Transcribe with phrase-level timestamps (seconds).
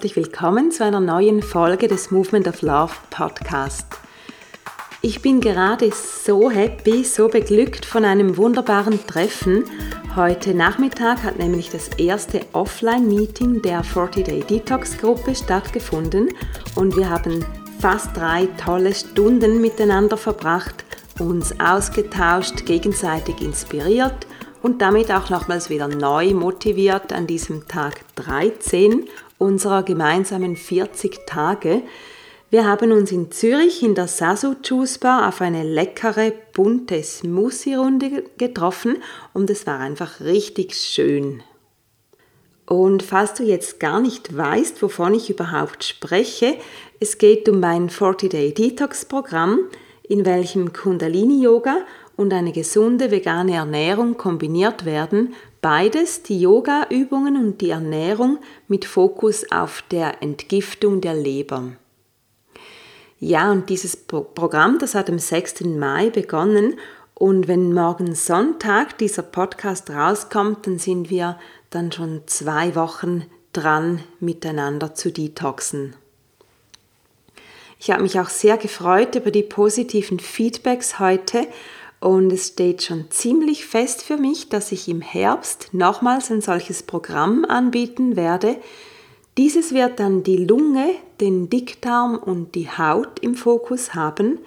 [0.00, 3.84] herzlich willkommen zu einer neuen Folge des Movement of Love Podcast.
[5.02, 9.64] Ich bin gerade so happy, so beglückt von einem wunderbaren Treffen.
[10.16, 16.30] Heute Nachmittag hat nämlich das erste Offline-Meeting der 40-Day Detox-Gruppe stattgefunden
[16.76, 17.44] und wir haben
[17.78, 20.82] fast drei tolle Stunden miteinander verbracht,
[21.18, 24.26] uns ausgetauscht, gegenseitig inspiriert
[24.62, 29.06] und damit auch nochmals wieder neu motiviert an diesem Tag 13
[29.40, 31.82] unserer gemeinsamen 40 Tage.
[32.50, 38.24] Wir haben uns in Zürich in der Sasu Juice Bar auf eine leckere, bunte Smoothie-Runde
[38.36, 38.98] getroffen
[39.32, 41.42] und es war einfach richtig schön.
[42.66, 46.56] Und falls du jetzt gar nicht weißt, wovon ich überhaupt spreche,
[47.00, 49.60] es geht um mein 40-Day Detox-Programm,
[50.02, 51.78] in welchem Kundalini-Yoga
[52.16, 59.50] und eine gesunde vegane Ernährung kombiniert werden, beides die Yoga-Übungen und die Ernährung mit Fokus
[59.50, 61.72] auf der Entgiftung der Leber.
[63.18, 65.60] Ja, und dieses Programm, das hat am 6.
[65.62, 66.76] Mai begonnen
[67.14, 74.00] und wenn morgen Sonntag dieser Podcast rauskommt, dann sind wir dann schon zwei Wochen dran,
[74.20, 75.94] miteinander zu detoxen.
[77.78, 81.46] Ich habe mich auch sehr gefreut über die positiven Feedbacks heute
[82.00, 86.82] und es steht schon ziemlich fest für mich, dass ich im Herbst nochmals ein solches
[86.82, 88.56] Programm anbieten werde.
[89.36, 94.38] Dieses wird dann die Lunge, den Dickdarm und die Haut im Fokus haben.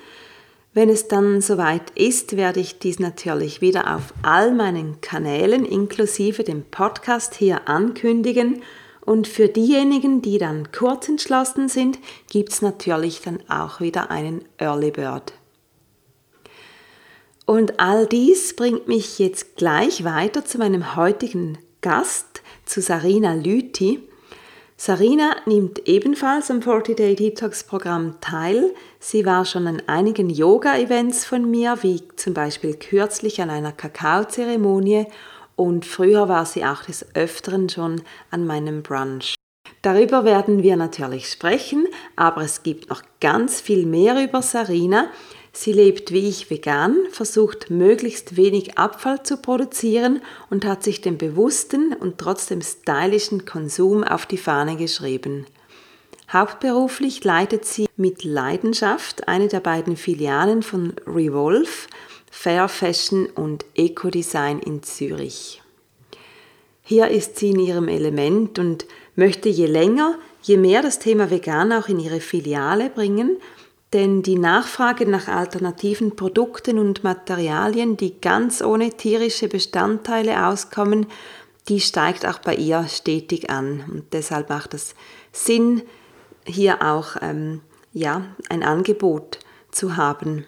[0.74, 6.44] Wenn es dann soweit ist, werde ich dies natürlich wieder auf all meinen Kanälen inklusive
[6.44, 8.63] dem Podcast hier ankündigen.
[9.06, 12.00] Und für diejenigen, die dann kurz entschlossen sind,
[12.31, 15.34] gibt es natürlich dann auch wieder einen Early Bird.
[17.46, 24.00] Und all dies bringt mich jetzt gleich weiter zu meinem heutigen Gast, zu Sarina Lüthi.
[24.78, 28.74] Sarina nimmt ebenfalls am 40-Day Detox Programm teil.
[29.00, 35.08] Sie war schon an einigen Yoga-Events von mir, wie zum Beispiel kürzlich an einer Kakaozeremonie
[35.56, 39.36] und früher war sie auch des Öfteren schon an meinem Brunch.
[39.81, 45.10] Darüber werden wir natürlich sprechen, aber es gibt noch ganz viel mehr über Sarina.
[45.56, 50.19] Sie lebt wie ich vegan, versucht möglichst wenig Abfall zu produzieren
[50.50, 55.46] und hat sich den bewussten und trotzdem stylischen Konsum auf die Fahne geschrieben.
[56.31, 61.88] Hauptberuflich leitet sie mit Leidenschaft eine der beiden Filialen von Revolve,
[62.31, 65.62] Fair Fashion und Eco Design in Zürich.
[66.81, 71.72] Hier ist sie in ihrem Element und möchte je länger, je mehr das Thema Vegan
[71.72, 73.38] auch in ihre Filiale bringen
[73.94, 81.06] denn die Nachfrage nach alternativen Produkten und Materialien, die ganz ohne tierische Bestandteile auskommen,
[81.70, 83.84] die steigt auch bei ihr stetig an.
[83.90, 84.96] Und deshalb macht es
[85.31, 85.84] Sinn,
[86.46, 87.62] hier auch ähm,
[87.94, 89.40] ja, ein Angebot
[89.72, 90.46] zu haben.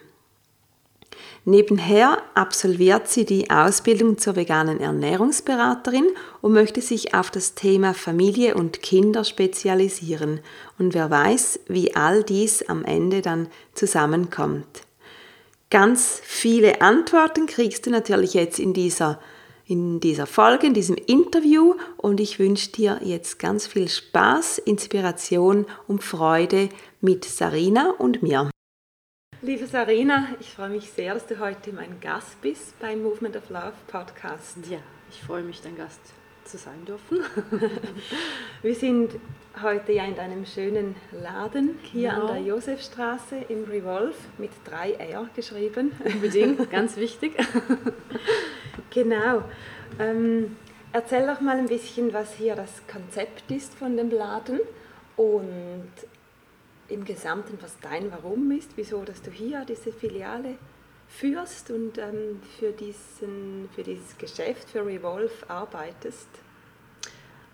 [1.48, 6.08] Nebenher absolviert sie die Ausbildung zur veganen Ernährungsberaterin
[6.42, 10.40] und möchte sich auf das Thema Familie und Kinder spezialisieren.
[10.80, 14.66] Und wer weiß, wie all dies am Ende dann zusammenkommt.
[15.70, 19.20] Ganz viele Antworten kriegst du natürlich jetzt in dieser,
[19.68, 25.68] in dieser Folge, in diesem Interview und ich wünsche dir jetzt ganz viel Spaß, Inspiration
[25.88, 26.70] und Freude
[27.02, 28.50] mit Sarina und mir.
[29.46, 33.48] Liebe Sarina, ich freue mich sehr, dass du heute mein Gast bist beim Movement of
[33.52, 34.58] Love Podcast.
[34.68, 34.80] Ja,
[35.12, 36.00] ich freue mich, dein Gast
[36.46, 37.20] zu sein dürfen.
[38.64, 39.12] Wir sind
[39.62, 42.26] heute ja in deinem schönen Laden hier genau.
[42.26, 45.92] an der Josefstraße im Revolve mit 3R geschrieben.
[46.04, 47.34] Unbedingt, ganz wichtig.
[48.90, 49.44] genau.
[50.00, 50.56] Ähm,
[50.92, 54.60] erzähl doch mal ein bisschen, was hier das Konzept ist von dem Laden
[55.18, 55.92] und
[56.88, 60.58] im Gesamten, was dein Warum ist, wieso, dass du hier diese Filiale
[61.08, 66.28] führst und ähm, für, diesen, für dieses Geschäft, für Revolve arbeitest?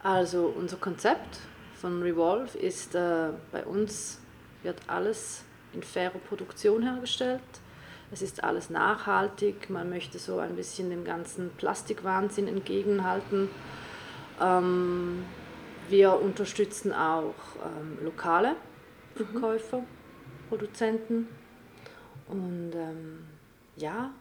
[0.03, 1.39] Also unser Konzept
[1.75, 4.19] von Revolve ist, äh, bei uns
[4.63, 5.43] wird alles
[5.73, 7.41] in fairer Produktion hergestellt.
[8.11, 9.69] Es ist alles nachhaltig.
[9.69, 13.49] Man möchte so ein bisschen dem ganzen Plastikwahnsinn entgegenhalten.
[14.41, 15.23] Ähm,
[15.87, 18.55] wir unterstützen auch ähm, Lokale
[19.25, 19.85] Verkäufer, mhm.
[20.50, 21.27] Produzenten.
[22.27, 23.25] Und ähm,
[23.75, 24.12] ja,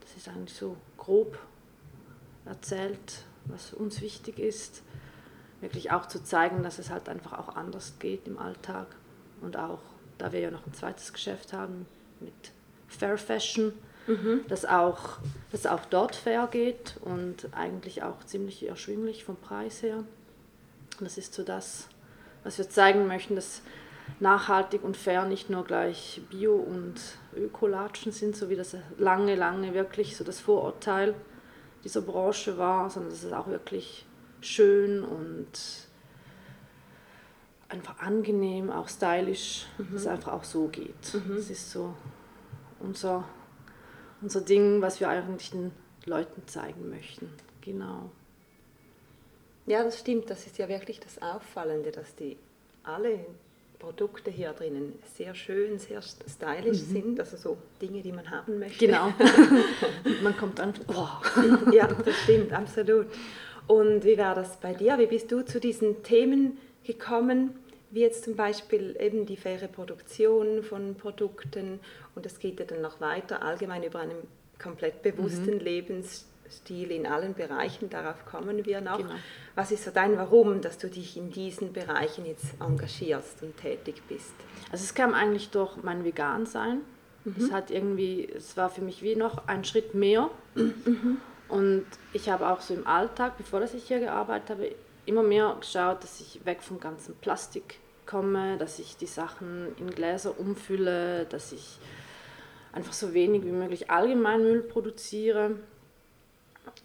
[0.00, 1.38] das ist eigentlich so grob
[2.44, 4.82] erzählt, was uns wichtig ist.
[5.60, 8.86] Wirklich auch zu zeigen, dass es halt einfach auch anders geht im Alltag.
[9.40, 9.80] Und auch,
[10.18, 11.86] da wir ja noch ein zweites Geschäft haben
[12.20, 12.32] mit
[12.88, 13.72] Fair Fashion,
[14.06, 14.44] mhm.
[14.48, 15.18] dass, auch,
[15.52, 20.04] dass auch dort fair geht und eigentlich auch ziemlich erschwinglich vom Preis her.
[21.00, 21.88] Das ist so das,
[22.44, 23.62] was wir zeigen möchten, dass
[24.20, 27.00] nachhaltig und fair nicht nur gleich Bio und
[27.36, 31.14] Ökolatschen sind, so wie das lange, lange wirklich so das Vorurteil
[31.84, 34.06] dieser Branche war, sondern dass es auch wirklich
[34.40, 35.48] schön und
[37.68, 39.92] einfach angenehm, auch stylisch, mhm.
[39.92, 41.14] dass es einfach auch so geht.
[41.14, 41.36] Mhm.
[41.36, 41.94] Das ist so
[42.80, 43.24] unser,
[44.20, 45.72] unser Ding, was wir eigentlich den
[46.06, 47.30] Leuten zeigen möchten.
[47.60, 48.10] Genau.
[49.66, 50.30] Ja, das stimmt.
[50.30, 52.38] Das ist ja wirklich das Auffallende, dass die
[52.82, 53.26] alle
[53.78, 56.92] Produkte hier drinnen sehr schön, sehr stylisch mhm.
[56.92, 58.86] sind, also so Dinge, die man haben möchte.
[58.86, 59.12] Genau.
[60.22, 61.08] man kommt an, oh.
[61.72, 63.06] ja, das stimmt, absolut.
[63.66, 64.98] Und wie war das bei dir?
[64.98, 67.54] Wie bist du zu diesen Themen gekommen?
[67.90, 71.80] Wie jetzt zum Beispiel eben die faire Produktion von Produkten
[72.14, 74.26] und es geht ja dann noch weiter allgemein über einen
[74.58, 75.60] komplett bewussten mhm.
[75.60, 78.98] Lebensstil Stil in allen Bereichen, darauf kommen wir noch.
[78.98, 79.14] Genau.
[79.54, 84.02] Was ist so dein Warum, dass du dich in diesen Bereichen jetzt engagierst und tätig
[84.08, 84.34] bist?
[84.70, 86.80] Also es kam eigentlich durch mein Vegan-Sein.
[87.24, 87.34] Mhm.
[87.38, 90.30] Es hat irgendwie, es war für mich wie noch ein Schritt mehr.
[90.54, 91.18] Mhm.
[91.48, 94.74] Und ich habe auch so im Alltag, bevor dass ich hier gearbeitet habe,
[95.06, 99.90] immer mehr geschaut, dass ich weg vom ganzen Plastik komme, dass ich die Sachen in
[99.90, 101.78] Gläser umfülle, dass ich
[102.72, 105.56] einfach so wenig wie möglich Allgemeinmüll produziere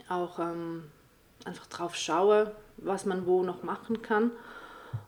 [0.10, 0.84] auch ähm,
[1.46, 4.32] einfach drauf schaue, was man wo noch machen kann.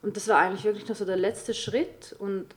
[0.02, 2.16] Und das war eigentlich wirklich noch so der letzte Schritt.
[2.18, 2.48] Und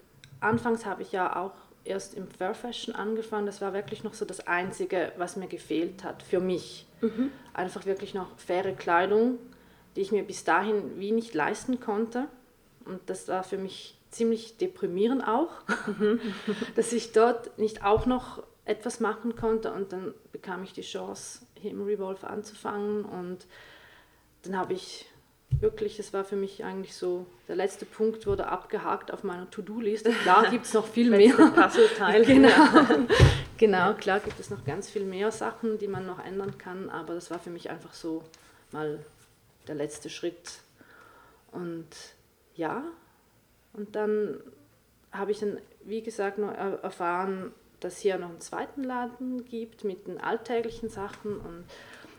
[0.41, 1.53] anfangs habe ich ja auch
[1.85, 3.47] erst im Fair Fashion angefangen.
[3.47, 6.87] Das war wirklich noch so das Einzige, was mir gefehlt hat für mich.
[7.01, 7.31] Mhm.
[7.55, 9.39] Einfach wirklich noch faire Kleidung,
[9.97, 12.29] die ich mir bis dahin wie nicht leisten konnte.
[12.85, 15.51] Und das war für mich ziemlich deprimierend auch,
[15.87, 16.21] mhm.
[16.77, 19.73] dass ich dort nicht auch noch etwas machen konnte.
[19.73, 23.05] Und dann bekam ich die Chance, im Revolve anzufangen.
[23.05, 23.47] Und
[24.43, 25.07] dann habe ich
[25.51, 30.11] wirklich, das war für mich eigentlich so, der letzte Punkt wurde abgehakt auf meiner To-Do-Liste.
[30.13, 31.35] Klar gibt es noch viel mehr.
[31.35, 32.25] Puzzleteil.
[32.27, 32.51] genau.
[33.57, 37.15] genau, klar gibt es noch ganz viel mehr Sachen, die man noch ändern kann, aber
[37.15, 38.23] das war für mich einfach so
[38.73, 38.99] mal
[39.67, 40.61] der letzte Schritt.
[41.51, 41.89] Und
[42.55, 42.85] ja,
[43.73, 44.41] und dann
[45.13, 50.07] habe ich dann, wie gesagt, noch erfahren, dass hier noch einen zweiten Laden gibt mit
[50.07, 51.65] den alltäglichen Sachen und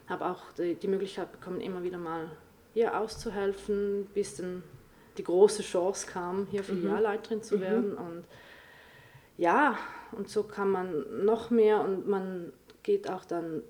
[0.08, 2.32] habe auch die, die, Möglichkeit bekommen, immer wieder mal
[2.74, 4.64] hier auszuhelfen, bis dann
[5.18, 6.66] die große Chance kam, hier mhm.
[6.66, 7.44] Filialleiterin mhm.
[7.44, 7.94] zu werden.
[7.94, 8.24] Und
[9.38, 9.78] ja,
[10.12, 12.52] und so kann man noch mehr und man
[12.84, 13.62] geht auch dann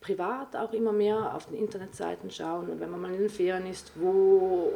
[0.00, 2.68] privat auch immer mehr auf den Internetseiten schauen.
[2.68, 4.72] Und wenn man mal in den Ferien ist, wo,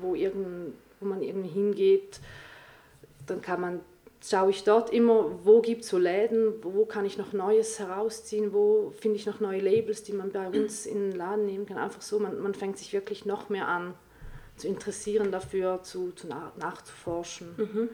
[0.00, 2.20] wo, irgend, wo man irgendwie hingeht,
[3.26, 3.80] dann kann man
[4.24, 8.52] schaue ich dort immer, wo gibt es so Läden, wo kann ich noch Neues herausziehen,
[8.52, 11.78] wo finde ich noch neue Labels, die man bei uns in den Laden nehmen kann.
[11.78, 13.94] Einfach so, man, man fängt sich wirklich noch mehr an
[14.56, 17.54] zu interessieren dafür, zu, zu nachzuforschen.
[17.56, 17.88] Mhm.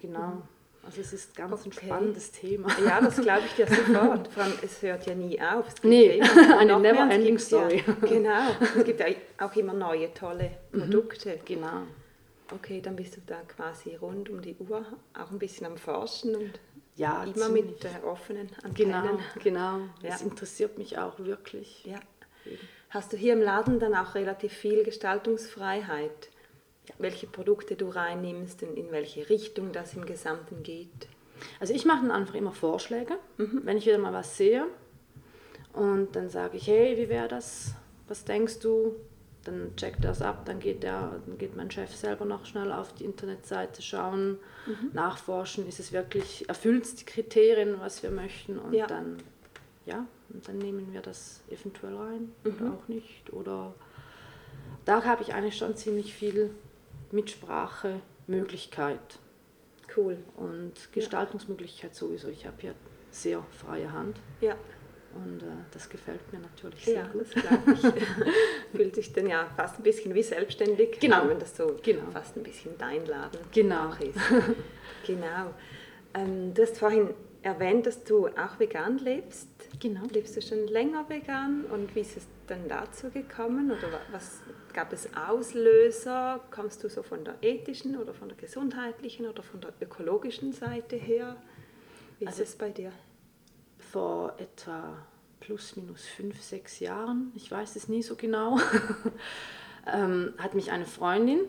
[0.00, 0.26] Genau.
[0.28, 0.42] Mhm.
[0.86, 1.70] Also es ist ganz okay.
[1.70, 2.68] ein spannendes Thema.
[2.84, 4.28] Ja, das glaube ich dir sofort.
[4.28, 5.68] Vor allem, es hört ja nie auf.
[5.68, 6.20] Es gibt nee,
[6.58, 7.82] eine never-ending Story.
[7.86, 8.50] Ja, genau.
[8.76, 9.02] Es gibt
[9.38, 10.50] auch immer neue, tolle.
[10.70, 11.30] Produkte.
[11.30, 11.44] Mhm.
[11.46, 11.82] Genau.
[12.52, 14.84] Okay, dann bist du da quasi rund um die Uhr
[15.14, 16.60] auch ein bisschen am Forschen und
[16.96, 17.64] ja, immer ziemlich.
[17.64, 18.74] mit äh, offenen Antennen.
[18.74, 19.78] Genau, genau.
[20.02, 20.10] Ja.
[20.10, 21.84] Das interessiert mich auch wirklich.
[21.84, 21.98] Ja.
[22.90, 26.28] Hast du hier im Laden dann auch relativ viel Gestaltungsfreiheit?
[26.88, 26.94] Ja.
[26.98, 31.08] Welche Produkte du reinnimmst und in welche Richtung das im Gesamten geht?
[31.58, 33.62] Also ich mache dann einfach immer Vorschläge, mhm.
[33.64, 34.66] wenn ich wieder mal was sehe.
[35.72, 37.74] Und dann sage ich, hey, wie wäre das?
[38.06, 38.94] Was denkst du?
[39.44, 42.72] Dann checkt er es ab, dann geht, der, dann geht mein Chef selber noch schnell
[42.72, 44.90] auf die Internetseite schauen, mhm.
[44.92, 48.86] nachforschen, ist es wirklich, erfüllt es die Kriterien, was wir möchten und ja.
[48.86, 49.18] dann,
[49.86, 52.54] ja, und dann nehmen wir das eventuell rein mhm.
[52.54, 53.32] oder auch nicht.
[53.32, 53.74] Oder
[54.84, 56.50] da habe ich eigentlich schon ziemlich viel
[57.12, 59.18] Mitsprache, Möglichkeit.
[59.96, 60.18] Cool.
[60.36, 62.28] Und Gestaltungsmöglichkeit sowieso.
[62.28, 62.74] Ich habe hier
[63.10, 64.18] sehr freie Hand.
[64.40, 64.56] Ja.
[65.14, 67.26] Und äh, das gefällt mir natürlich sehr ja, gut.
[67.34, 68.04] Das ich.
[68.74, 71.28] Fühlt sich dann ja fast ein bisschen wie selbstständig genau.
[71.28, 72.10] wenn das so genau.
[72.12, 73.90] fast ein bisschen dein Laden genau.
[73.92, 74.18] ist.
[75.06, 75.54] genau.
[76.14, 77.10] Ähm, du hast vorhin
[77.42, 79.48] erwähnt, dass du auch vegan lebst.
[79.80, 80.02] Genau.
[80.10, 83.70] Lebst du schon länger vegan und wie ist es dann dazu gekommen?
[83.70, 84.40] Oder was
[84.72, 86.40] gab es Auslöser?
[86.50, 90.96] Kommst du so von der ethischen oder von der gesundheitlichen oder von der ökologischen Seite
[90.96, 91.36] her?
[92.18, 92.92] Wie also, ist es bei dir?
[93.94, 95.06] Vor etwa
[95.38, 98.58] plus minus fünf, sechs Jahren, ich weiß es nie so genau,
[99.86, 101.42] ähm, hat mich eine Freundin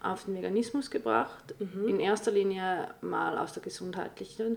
[0.00, 1.56] auf den Veganismus gebracht.
[1.58, 1.88] Mhm.
[1.88, 4.56] In erster Linie mal aus der gesundheitlichen,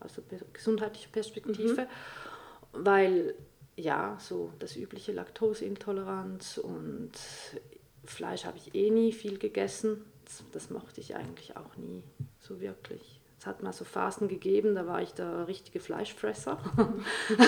[0.00, 2.84] aus der gesundheitlichen Perspektive, mhm.
[2.84, 3.34] weil
[3.76, 7.12] ja, so das übliche Laktoseintoleranz und
[8.04, 10.04] Fleisch habe ich eh nie viel gegessen.
[10.26, 12.02] Das, das mochte ich eigentlich auch nie
[12.40, 13.15] so wirklich.
[13.46, 16.58] Es hat mal so Phasen gegeben, da war ich der richtige Fleischfresser.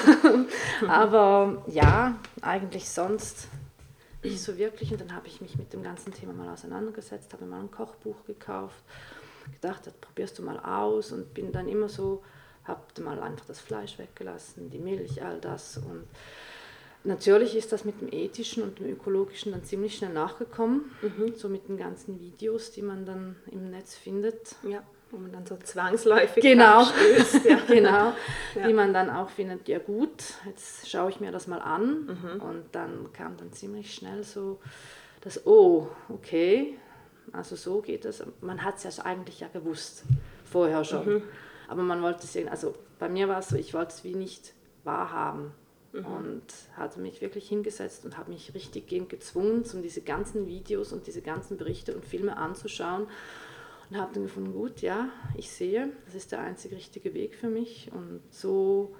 [0.89, 3.49] Aber ja, eigentlich sonst
[4.23, 4.93] nicht so wirklich.
[4.93, 8.25] Und dann habe ich mich mit dem ganzen Thema mal auseinandergesetzt, habe mal ein Kochbuch
[8.29, 8.81] gekauft,
[9.51, 12.23] gedacht, das probierst du mal aus und bin dann immer so,
[12.63, 15.79] habe mal einfach das Fleisch weggelassen, die Milch, all das.
[15.79, 16.05] Und
[17.03, 21.35] natürlich ist das mit dem ethischen und dem ökologischen dann ziemlich schnell nachgekommen, mhm.
[21.35, 24.55] so mit den ganzen Videos, die man dann im Netz findet.
[24.63, 26.85] Ja wo man dann so zwangsläufig genau.
[26.85, 27.45] stößt.
[27.45, 27.59] Ja.
[27.67, 28.13] genau,
[28.55, 28.67] ja.
[28.67, 32.43] wie man dann auch findet, ja gut, jetzt schaue ich mir das mal an mhm.
[32.43, 34.59] und dann kam dann ziemlich schnell so
[35.23, 36.79] das, oh, okay,
[37.33, 38.23] also so geht es.
[38.41, 40.05] Man hat es ja eigentlich ja gewusst,
[40.45, 41.23] vorher schon, mhm.
[41.69, 44.53] aber man wollte es, also bei mir war es so, ich wollte es wie nicht
[44.85, 45.53] wahrhaben.
[45.93, 46.05] Mhm.
[46.05, 46.45] Und
[46.77, 51.23] hatte mich wirklich hingesetzt und habe mich richtig gezwungen, um diese ganzen Videos und diese
[51.23, 53.07] ganzen Berichte und Filme anzuschauen
[53.91, 57.49] und habe dann gefunden, gut, ja, ich sehe, das ist der einzig richtige Weg für
[57.49, 57.91] mich.
[57.93, 58.95] Und so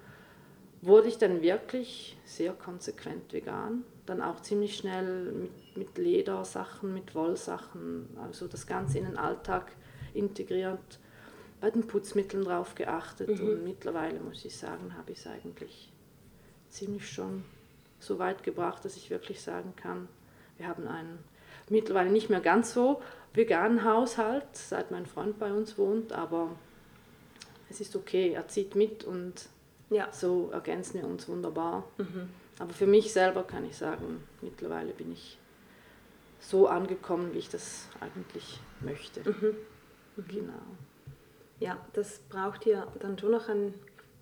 [0.81, 3.83] wurde ich dann wirklich sehr konsequent vegan.
[4.05, 9.71] Dann auch ziemlich schnell mit, mit Ledersachen, mit Wollsachen, also das Ganze in den Alltag
[10.15, 10.99] integriert,
[11.61, 13.29] bei den Putzmitteln drauf geachtet.
[13.29, 13.47] Mhm.
[13.47, 15.91] Und mittlerweile, muss ich sagen, habe ich es eigentlich
[16.69, 17.43] ziemlich schon
[17.99, 20.07] so weit gebracht, dass ich wirklich sagen kann,
[20.57, 21.19] wir haben einen
[21.69, 23.01] mittlerweile nicht mehr ganz so
[23.33, 26.49] veganen Haushalt, seit mein Freund bei uns wohnt, aber
[27.69, 29.47] es ist okay, er zieht mit und
[29.89, 30.07] ja.
[30.11, 31.83] so ergänzen wir uns wunderbar.
[31.97, 32.29] Mhm.
[32.59, 35.37] Aber für mich selber kann ich sagen, mittlerweile bin ich
[36.39, 39.21] so angekommen, wie ich das eigentlich möchte.
[39.21, 39.55] Mhm.
[40.15, 40.27] Mhm.
[40.27, 40.61] Genau.
[41.59, 43.73] Ja, das braucht ja dann schon noch ein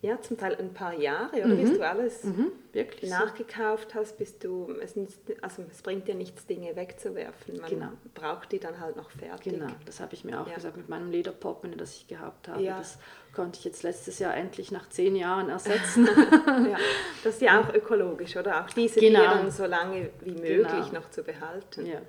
[0.02, 1.48] ja, zum Teil ein paar Jahre, oder?
[1.48, 1.58] Mhm.
[1.58, 2.52] Bis du alles mhm.
[2.72, 4.00] Wirklich nachgekauft so.
[4.00, 4.94] hast, bis du, es,
[5.42, 7.60] also es bringt dir nichts, Dinge wegzuwerfen.
[7.60, 7.90] Man genau.
[8.14, 9.54] braucht die dann halt noch fertig.
[9.54, 10.54] Genau, das habe ich mir auch ja.
[10.54, 12.62] gesagt mit meinem Lederportemonnaie, das ich gehabt habe.
[12.62, 12.78] Ja.
[12.78, 13.00] Das
[13.34, 16.08] konnte ich jetzt letztes Jahr endlich nach zehn Jahren ersetzen.
[16.48, 16.78] ja.
[17.24, 18.64] Das ist ja auch ökologisch, oder?
[18.64, 19.20] Auch diese genau.
[19.20, 21.00] Viren so lange wie möglich genau.
[21.00, 21.86] noch zu behalten.
[21.86, 22.02] Ja,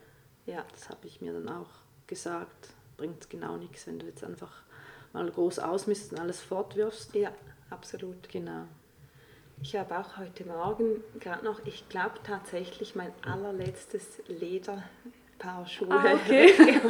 [0.46, 0.64] ja.
[0.70, 1.70] das habe ich mir dann auch
[2.06, 2.68] gesagt.
[2.98, 4.62] Bringt genau nichts, wenn du jetzt einfach
[5.12, 7.14] mal groß ausmisst und alles fortwirfst.
[7.14, 7.32] Ja
[7.70, 8.28] absolut.
[8.28, 8.66] Genau.
[9.60, 16.14] Ich habe auch heute Morgen gerade noch, ich glaube tatsächlich mein allerletztes Lederpaar Schuhe ah,
[16.14, 16.52] okay.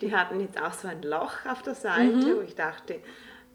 [0.00, 2.36] Die hatten jetzt auch so ein Loch auf der Seite, mhm.
[2.36, 3.00] wo ich dachte,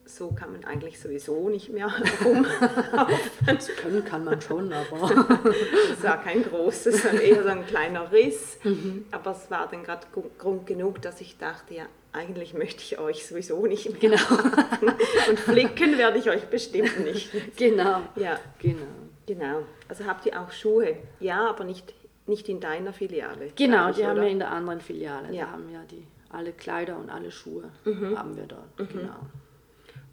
[0.06, 1.92] so kann man eigentlich sowieso nicht mehr
[2.24, 3.18] rumlaufen.
[3.46, 5.10] Das können kann man schon, aber.
[5.92, 8.60] Es war kein großes, sondern eher so ein kleiner Riss.
[8.64, 9.06] Mhm.
[9.12, 10.06] Aber es war dann gerade
[10.38, 14.00] Grund genug, dass ich dachte, ja, eigentlich möchte ich euch sowieso nicht mehr.
[14.00, 14.90] Genau.
[15.30, 17.32] Und flicken werde ich euch bestimmt nicht.
[17.58, 18.02] Genau.
[18.16, 18.40] Ja.
[18.60, 18.86] Genau.
[19.26, 19.64] Genau.
[19.88, 20.98] Also habt ihr auch Schuhe?
[21.20, 21.94] Ja, aber nicht,
[22.28, 23.52] nicht in deiner Filiale.
[23.56, 24.10] Genau, die oder?
[24.10, 25.34] haben wir in der anderen Filiale.
[25.34, 25.46] Ja.
[25.46, 28.18] Da haben wir die alle Kleider und alle Schuhe mhm.
[28.18, 28.80] haben wir dort.
[28.80, 29.00] Mhm.
[29.00, 29.20] Genau.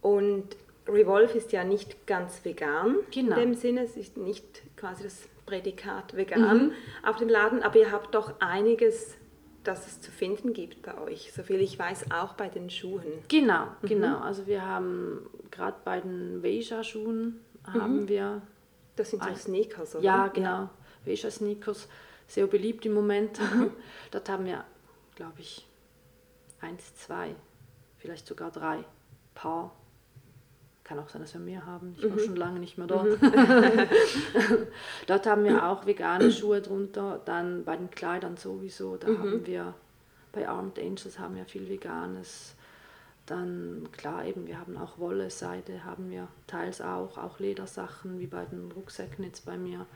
[0.01, 3.37] Und Revolve ist ja nicht ganz vegan genau.
[3.37, 3.85] in dem Sinne.
[3.85, 6.73] Es ist nicht quasi das Prädikat vegan mhm.
[7.03, 9.17] auf dem Laden, aber ihr habt doch einiges
[9.71, 11.33] dass es zu finden gibt bei euch.
[11.33, 13.07] Soviel ich weiß, auch bei den Schuhen.
[13.29, 13.87] Genau, mhm.
[13.87, 14.19] genau.
[14.19, 18.09] Also wir haben gerade bei den Veja-Schuhen haben mhm.
[18.09, 18.43] wir.
[18.97, 20.05] Das sind so Sneakers, oder?
[20.05, 20.49] Ja, genau.
[20.49, 20.71] Ja.
[21.05, 21.89] Veja-Sneakers,
[22.27, 23.39] sehr beliebt im Moment.
[23.39, 23.71] Mhm.
[24.11, 24.65] Dort haben wir,
[25.15, 25.69] glaube ich,
[26.61, 27.37] eins, zwei,
[27.97, 28.85] vielleicht sogar drei
[29.35, 29.73] Paar
[30.91, 31.95] kann auch sein, dass wir mehr haben.
[31.97, 32.19] Ich war mhm.
[32.19, 33.23] schon lange nicht mehr dort.
[33.23, 33.33] Mhm.
[35.07, 37.21] dort haben wir auch vegane Schuhe drunter.
[37.25, 38.97] Dann bei den Kleidern sowieso.
[38.97, 39.19] Da mhm.
[39.19, 39.75] haben wir
[40.33, 42.57] bei Armed Angels haben wir viel Veganes.
[43.27, 48.27] Dann klar eben, wir haben auch Wolle, Seide haben wir teils auch, auch Ledersachen wie
[48.27, 49.87] bei den Rucksäcken jetzt bei mir.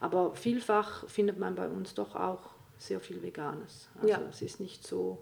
[0.00, 3.88] Aber vielfach findet man bei uns doch auch sehr viel Veganes.
[3.94, 4.20] Also ja.
[4.28, 5.18] es ist nicht so,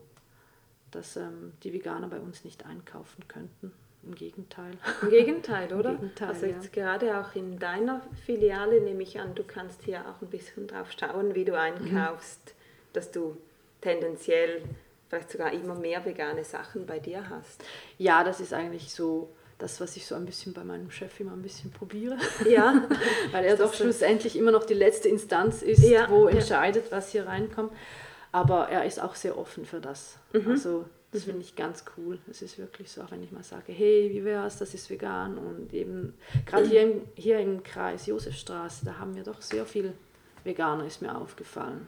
[0.92, 3.72] dass ähm, die Veganer bei uns nicht einkaufen könnten.
[4.06, 4.72] Im Gegenteil.
[5.02, 5.90] Im Gegenteil, oder?
[5.90, 6.82] Im Gegenteil, also jetzt ja.
[6.82, 10.88] gerade auch in deiner Filiale nehme ich an, du kannst hier auch ein bisschen drauf
[10.92, 12.92] schauen, wie du einkaufst, mhm.
[12.92, 13.36] dass du
[13.80, 14.62] tendenziell
[15.08, 17.62] vielleicht sogar immer mehr vegane Sachen bei dir hast.
[17.98, 21.32] Ja, das ist eigentlich so das, was ich so ein bisschen bei meinem Chef immer
[21.32, 22.16] ein bisschen probiere.
[22.48, 22.86] Ja.
[23.32, 27.26] Weil er doch schlussendlich immer noch die letzte Instanz ist, ja, wo entscheidet, was hier
[27.26, 27.72] reinkommt.
[28.32, 30.18] Aber er ist auch sehr offen für das.
[30.32, 30.50] Mhm.
[30.50, 30.84] Also
[31.14, 32.18] das finde ich ganz cool.
[32.28, 35.38] Es ist wirklich so, auch wenn ich mal sage, hey, wie wär's, das ist vegan.
[35.38, 39.92] Und eben, gerade hier, im, hier im Kreis Josefstraße, da haben wir doch sehr viel
[40.42, 41.86] Veganer, ist mir aufgefallen.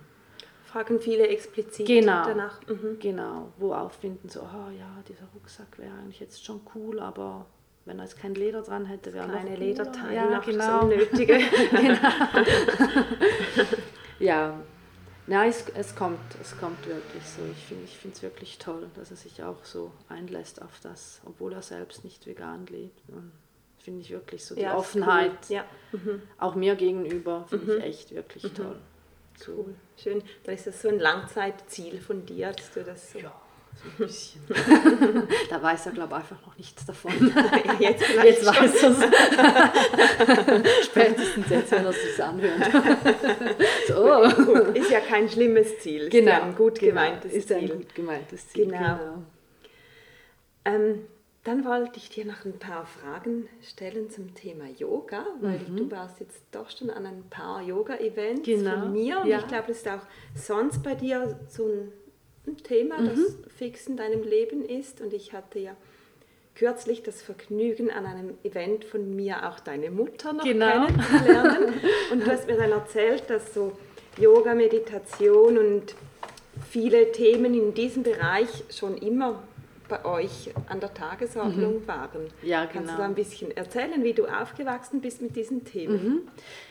[0.67, 2.61] Fragen viele explizit genau, danach.
[2.69, 3.01] Mhm.
[3.01, 7.47] Genau, wo auffinden, so, oh ja, dieser Rucksack wäre eigentlich jetzt schon cool, aber
[7.85, 10.59] wenn er jetzt kein Leder dran hätte, wäre noch Keine Lederteile, ja, genau.
[10.59, 11.35] das Unnötige.
[11.73, 11.99] genau.
[14.21, 14.61] ja,
[15.29, 17.43] Nein, es, es kommt, es kommt wirklich so.
[17.51, 21.53] Ich finde ich es wirklich toll, dass er sich auch so einlässt auf das, obwohl
[21.53, 23.01] er selbst nicht vegan lebt.
[23.79, 25.57] Finde ich wirklich so die ja, Offenheit, cool.
[25.57, 25.65] ja.
[25.93, 26.23] mhm.
[26.39, 27.79] auch mir gegenüber, finde mhm.
[27.79, 28.55] ich echt wirklich mhm.
[28.55, 28.77] toll.
[29.47, 30.23] Cool, schön.
[30.45, 33.33] Dann ist das so ein Langzeitziel von dir, dass du das so ja
[33.77, 34.43] so ein bisschen.
[35.51, 37.13] da weiß er, glaube ich, einfach noch nichts davon.
[37.79, 40.87] Jetzt, jetzt weiß er es.
[40.87, 42.61] Spätestens jetzt, wenn er es sich anhört.
[44.31, 44.55] So.
[44.73, 46.09] Ist ja kein schlimmes Ziel.
[46.09, 46.31] Genau.
[46.31, 47.45] Ist ja ein gut gemeintes genau.
[47.45, 47.57] Ziel.
[47.57, 48.67] Ist ein gut gemeintes Ziel.
[48.67, 48.79] Genau.
[48.79, 49.23] genau.
[50.65, 51.05] Ähm,
[51.45, 55.77] dann wollte ich dir noch ein paar Fragen stellen zum Thema Yoga, weil mhm.
[55.77, 58.81] du warst jetzt doch schon an ein paar Yoga-Events genau.
[58.81, 59.39] von mir und ja.
[59.39, 60.03] ich glaube, das ist auch
[60.35, 61.93] sonst bei dir so ein
[62.47, 63.09] ein Thema, mhm.
[63.09, 65.01] das fix in deinem Leben ist.
[65.01, 65.77] Und ich hatte ja
[66.55, 70.87] kürzlich das Vergnügen, an einem Event von mir auch deine Mutter noch genau.
[70.87, 71.75] kennenzulernen.
[72.13, 73.73] Und du hast mir dann erzählt, dass so
[74.19, 75.95] Yoga, Meditation und
[76.71, 79.43] viele Themen in diesem Bereich schon immer
[79.89, 81.89] bei euch an der Tagesordnung mhm.
[81.89, 82.31] waren.
[82.43, 82.73] Ja, genau.
[82.73, 86.05] Kannst du da ein bisschen erzählen, wie du aufgewachsen bist mit diesen Themen?
[86.05, 86.21] Mhm.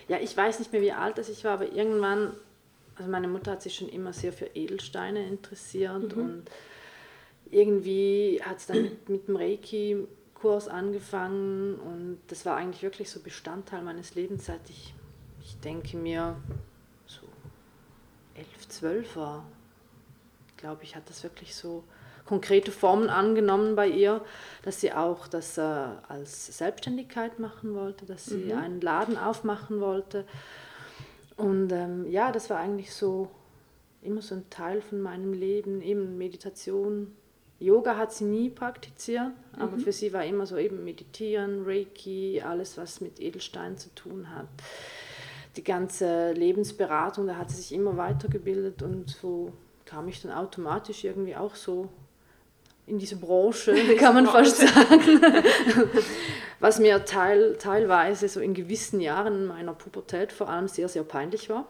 [0.07, 2.33] Ja, ich weiß nicht mehr, wie alt ich war, aber irgendwann
[2.95, 6.21] also meine Mutter hat sich schon immer sehr für Edelsteine interessiert mhm.
[6.21, 6.43] und
[7.51, 13.19] irgendwie hat es dann mit, mit dem Reiki-Kurs angefangen und das war eigentlich wirklich so
[13.19, 14.93] Bestandteil meines Lebens, seit ich,
[15.43, 16.37] ich denke mir,
[18.75, 19.45] so elf, zwölf war.
[20.57, 21.83] Glaube ich, hat das wirklich so
[22.25, 24.21] konkrete Formen angenommen bei ihr,
[24.63, 28.57] dass sie auch das äh, als Selbstständigkeit machen wollte, dass sie mhm.
[28.57, 30.25] einen Laden aufmachen wollte.
[31.37, 33.29] Und ähm, ja, das war eigentlich so
[34.01, 37.15] immer so ein Teil von meinem Leben, eben Meditation.
[37.59, 39.79] Yoga hat sie nie praktiziert, aber mhm.
[39.79, 44.47] für sie war immer so eben Meditieren, Reiki, alles, was mit Edelsteinen zu tun hat.
[45.55, 49.53] Die ganze Lebensberatung, da hat sie sich immer weitergebildet und so
[49.85, 51.89] kam ich dann automatisch irgendwie auch so
[52.87, 55.21] in diese Branche, kann man fast sagen.
[56.59, 61.49] Was mir teil, teilweise so in gewissen Jahren meiner Pubertät vor allem sehr, sehr peinlich
[61.49, 61.67] war.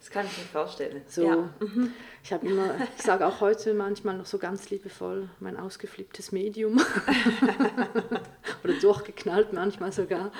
[0.00, 1.02] Das kann ich mir vorstellen.
[1.08, 1.36] So, ja.
[1.58, 1.92] Mhm.
[2.22, 6.80] Ich habe immer, ich sage auch heute manchmal noch so ganz liebevoll, mein ausgeflipptes Medium.
[8.64, 10.30] Oder durchgeknallt manchmal sogar.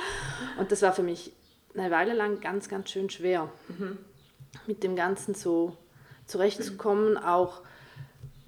[0.58, 1.32] Und das war für mich
[1.78, 3.98] eine Weile lang ganz, ganz schön schwer, mhm.
[4.66, 5.76] mit dem Ganzen so
[6.26, 7.62] zurechtzukommen, auch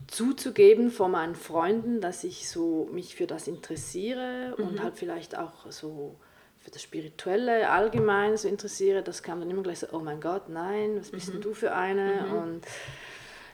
[0.08, 4.64] zuzugeben vor meinen Freunden, dass ich so mich für das interessiere mhm.
[4.64, 6.16] und halt vielleicht auch so
[6.58, 10.48] für das Spirituelle allgemein so interessiere, das kam dann immer gleich so, oh mein Gott,
[10.48, 11.32] nein, was bist mhm.
[11.32, 12.26] denn du für eine?
[12.26, 12.32] Mhm.
[12.32, 12.66] Und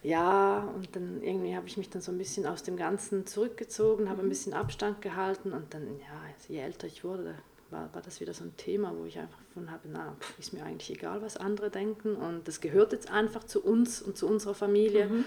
[0.03, 4.09] ja, und dann irgendwie habe ich mich dann so ein bisschen aus dem Ganzen zurückgezogen,
[4.09, 4.31] habe ein mhm.
[4.31, 7.35] bisschen Abstand gehalten und dann, ja, je älter ich wurde,
[7.75, 10.65] war, war das wieder so ein Thema, wo ich einfach von habe, na, ist mir
[10.65, 14.55] eigentlich egal, was andere denken und das gehört jetzt einfach zu uns und zu unserer
[14.55, 15.07] Familie.
[15.07, 15.25] Mhm.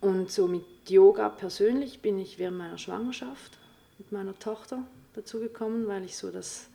[0.00, 3.58] Und so mit Yoga persönlich bin ich während meiner Schwangerschaft
[3.98, 4.82] mit meiner Tochter
[5.14, 6.66] dazugekommen, weil ich so das,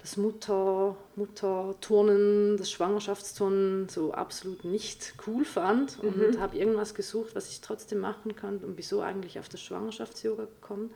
[0.00, 6.40] das Mutter, Mutterturnen, das Schwangerschaftsturnen so absolut nicht cool fand und mhm.
[6.40, 10.90] habe irgendwas gesucht, was ich trotzdem machen kann und wieso eigentlich auf das Schwangerschafts-Yoga gekommen.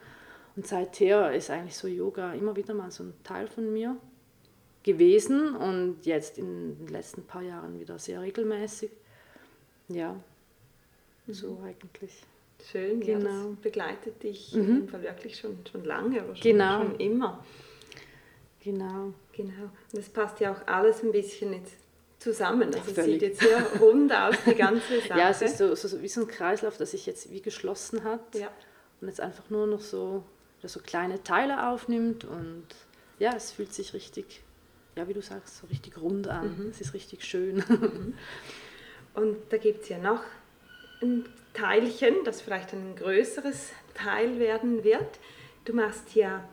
[0.59, 3.97] Und seither ist eigentlich so Yoga immer wieder mal so ein Teil von mir
[4.83, 8.91] gewesen und jetzt in den letzten paar Jahren wieder sehr regelmäßig.
[9.87, 10.17] Ja,
[11.29, 12.25] so eigentlich.
[12.73, 13.29] Schön, genau.
[13.29, 14.91] Ja, das begleitet dich mhm.
[14.91, 16.83] wirklich schon, schon lange, aber schon, genau.
[16.83, 17.45] schon immer.
[18.65, 19.13] Genau.
[19.33, 19.63] Genau.
[19.63, 21.77] Und das passt ja auch alles ein bisschen jetzt
[22.19, 22.75] zusammen.
[22.75, 25.21] Also es sieht jetzt sehr rund aus, die ganze Sache.
[25.21, 28.35] Ja, es ist so, so, wie so ein Kreislauf, der sich jetzt wie geschlossen hat
[28.35, 28.51] ja.
[29.01, 30.25] und jetzt einfach nur noch so,
[30.67, 32.67] so kleine Teile aufnimmt und
[33.19, 34.43] ja, es fühlt sich richtig,
[34.97, 36.59] ja, wie du sagst, so richtig rund an.
[36.59, 36.71] Mhm.
[36.71, 37.63] Es ist richtig schön.
[37.69, 38.15] Mhm.
[39.15, 40.23] Und da gibt es ja noch
[41.03, 45.19] ein Teilchen, das vielleicht ein größeres Teil werden wird.
[45.65, 46.45] Du machst ja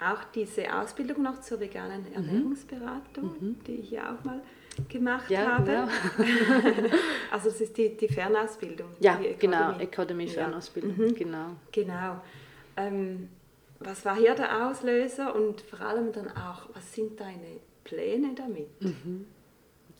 [0.00, 2.14] auch diese Ausbildung noch zur veganen mhm.
[2.14, 3.56] Ernährungsberatung, mhm.
[3.66, 4.40] die ich ja auch mal
[4.88, 5.88] gemacht ja, habe.
[6.16, 6.90] Genau.
[7.30, 8.88] also es ist die, die Fernausbildung.
[9.00, 11.06] Ja, die genau, Academy Fernausbildung, ja.
[11.06, 11.14] mhm.
[11.14, 11.46] genau.
[11.70, 12.20] Genau.
[12.76, 13.28] Ähm,
[13.84, 18.82] was war hier der Auslöser und vor allem dann auch, was sind deine Pläne damit?
[18.82, 19.26] Mhm.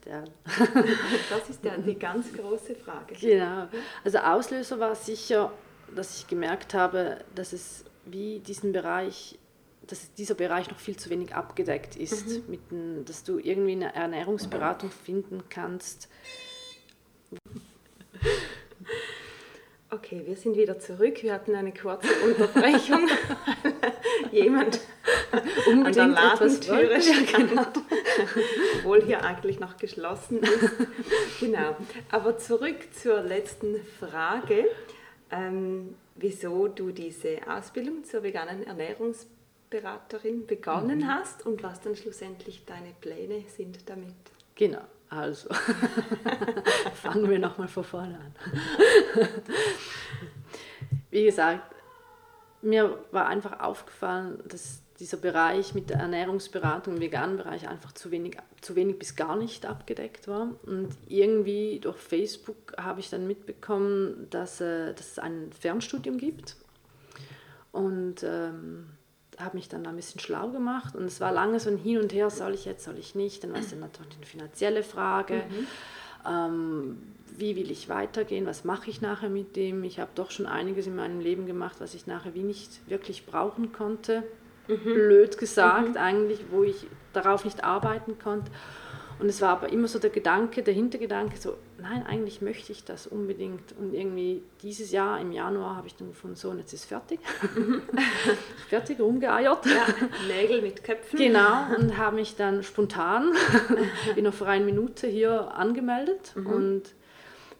[0.06, 0.24] Ja.
[1.30, 3.14] das ist ja die ganz große Frage.
[3.14, 3.68] Genau.
[4.04, 5.52] Also Auslöser war sicher,
[5.94, 9.38] dass ich gemerkt habe, dass es wie diesen Bereich,
[9.86, 12.58] dass dieser Bereich noch viel zu wenig abgedeckt ist, mhm.
[12.70, 16.08] ein, dass du irgendwie eine Ernährungsberatung finden kannst.
[19.90, 21.22] Okay, wir sind wieder zurück.
[21.22, 23.08] Wir hatten eine kurze Unterbrechung.
[24.32, 24.80] Jemand
[25.84, 27.66] an der Ladentüre ja, genau.
[28.78, 30.70] obwohl hier eigentlich noch geschlossen ist.
[31.40, 31.76] genau.
[32.10, 34.66] Aber zurück zur letzten Frage,
[35.30, 41.08] ähm, wieso du diese Ausbildung zur veganen Ernährungsberaterin begonnen mhm.
[41.08, 44.14] hast und was dann schlussendlich deine Pläne sind damit.
[44.54, 44.82] Genau.
[45.10, 45.50] Also,
[46.94, 48.34] fangen wir nochmal von vorne an.
[51.10, 51.71] Wie gesagt,
[52.62, 58.10] mir war einfach aufgefallen, dass dieser Bereich mit der Ernährungsberatung im veganen Bereich einfach zu
[58.10, 60.50] wenig, zu wenig bis gar nicht abgedeckt war.
[60.64, 66.56] Und irgendwie durch Facebook habe ich dann mitbekommen, dass, äh, dass es ein Fernstudium gibt.
[67.72, 68.90] Und ähm,
[69.38, 70.94] habe mich dann ein bisschen schlau gemacht.
[70.94, 73.42] Und es war lange so ein Hin und Her, soll ich jetzt, soll ich nicht.
[73.42, 75.42] Dann war es dann natürlich eine finanzielle Frage.
[75.48, 75.66] Mhm.
[76.26, 76.98] Ähm,
[77.36, 79.84] wie will ich weitergehen, was mache ich nachher mit dem.
[79.84, 83.26] Ich habe doch schon einiges in meinem Leben gemacht, was ich nachher wie nicht wirklich
[83.26, 84.22] brauchen konnte.
[84.68, 84.84] Mhm.
[84.84, 85.96] Blöd gesagt mhm.
[85.96, 88.50] eigentlich, wo ich darauf nicht arbeiten konnte.
[89.18, 92.84] Und es war aber immer so der Gedanke, der Hintergedanke, so, nein, eigentlich möchte ich
[92.84, 93.72] das unbedingt.
[93.78, 97.20] Und irgendwie dieses Jahr, im Januar, habe ich dann gefunden, so, und jetzt ist fertig.
[97.54, 97.82] Mhm.
[98.68, 99.66] fertig, rumgeeiert.
[99.66, 99.86] Ja,
[100.28, 101.18] Nägel mit Köpfen.
[101.18, 103.32] Genau, und habe mich dann spontan
[104.16, 106.46] in einer freien Minute hier angemeldet mhm.
[106.46, 106.82] und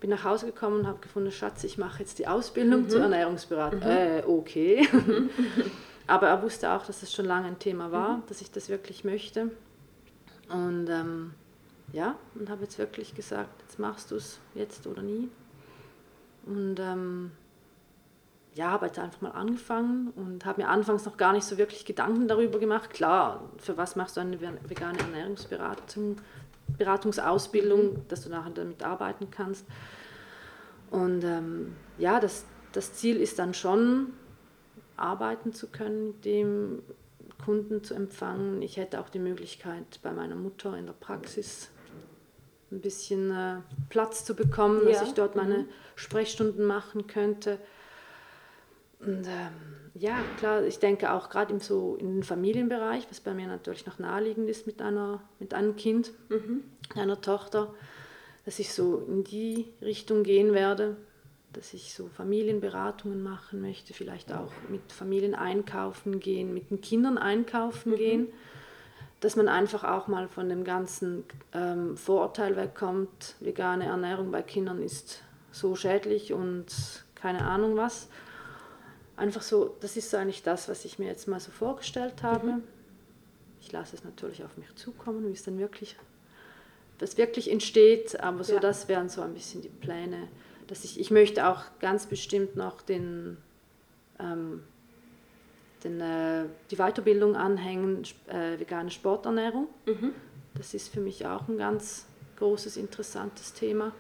[0.01, 2.89] bin nach Hause gekommen und habe gefunden, Schatz, ich mache jetzt die Ausbildung mhm.
[2.89, 3.81] zur Ernährungsberatung.
[3.81, 3.87] Mhm.
[3.87, 4.89] Äh, okay.
[6.07, 8.23] Aber er wusste auch, dass es schon lange ein Thema war, mhm.
[8.29, 9.51] dass ich das wirklich möchte.
[10.49, 11.35] Und ähm,
[11.93, 15.29] ja, und habe jetzt wirklich gesagt, jetzt machst du es, jetzt oder nie.
[16.47, 17.33] Und ähm,
[18.55, 21.85] ja, habe jetzt einfach mal angefangen und habe mir anfangs noch gar nicht so wirklich
[21.85, 22.91] Gedanken darüber gemacht.
[22.91, 26.17] Klar, für was machst du eine vegane Ernährungsberatung,
[26.79, 29.67] Beratungsausbildung, dass du nachher damit arbeiten kannst.
[30.91, 34.13] Und ähm, ja, das, das Ziel ist dann schon,
[34.97, 36.83] arbeiten zu können mit dem
[37.45, 38.63] Kunden zu empfangen.
[38.63, 41.71] Ich hätte auch die Möglichkeit, bei meiner Mutter in der Praxis
[42.71, 44.93] ein bisschen äh, Platz zu bekommen, ja.
[44.93, 45.69] dass ich dort meine mhm.
[45.95, 47.59] Sprechstunden machen könnte.
[49.01, 49.53] Und ähm,
[49.95, 53.99] ja, klar, ich denke auch gerade so in den Familienbereich, was bei mir natürlich noch
[53.99, 56.65] naheliegend ist mit, einer, mit einem Kind, mhm.
[56.95, 57.75] einer Tochter,
[58.45, 60.97] dass ich so in die Richtung gehen werde,
[61.53, 67.19] dass ich so Familienberatungen machen möchte, vielleicht auch mit Familien einkaufen gehen, mit den Kindern
[67.19, 67.97] einkaufen mhm.
[67.97, 68.29] gehen
[69.23, 71.23] dass man einfach auch mal von dem ganzen
[71.55, 76.67] ähm, Vorurteil wegkommt, vegane Ernährung bei Kindern ist so schädlich und
[77.15, 78.09] keine Ahnung was.
[79.17, 82.47] Einfach so, das ist so eigentlich das, was ich mir jetzt mal so vorgestellt habe.
[82.49, 82.63] Mhm.
[83.61, 85.97] Ich lasse es natürlich auf mich zukommen, wie es dann wirklich,
[86.99, 88.61] das wirklich entsteht, aber so ja.
[88.61, 90.27] das wären so ein bisschen die Pläne,
[90.73, 93.37] dass ich, ich möchte auch ganz bestimmt noch den
[94.19, 94.63] ähm,
[95.85, 99.69] den, äh, die Weiterbildung anhängen, äh, vegane Sporternährung.
[99.85, 100.15] Mhm.
[100.55, 102.07] Das ist für mich auch ein ganz
[102.39, 103.93] großes, interessantes Thema.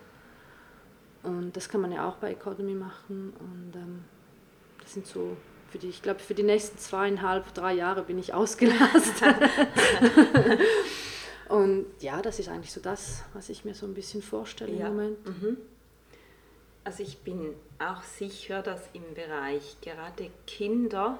[1.22, 3.34] Und das kann man ja auch bei Academy machen.
[3.38, 4.04] Und ähm,
[4.80, 5.36] das sind so,
[5.68, 9.34] für die, ich glaube, für die nächsten zweieinhalb, drei Jahre bin ich ausgelastet.
[11.50, 14.86] Und ja, das ist eigentlich so das, was ich mir so ein bisschen vorstelle ja.
[14.86, 15.26] im Moment.
[15.26, 15.56] Mhm.
[16.84, 21.18] Also ich bin auch sicher, dass im Bereich gerade Kinder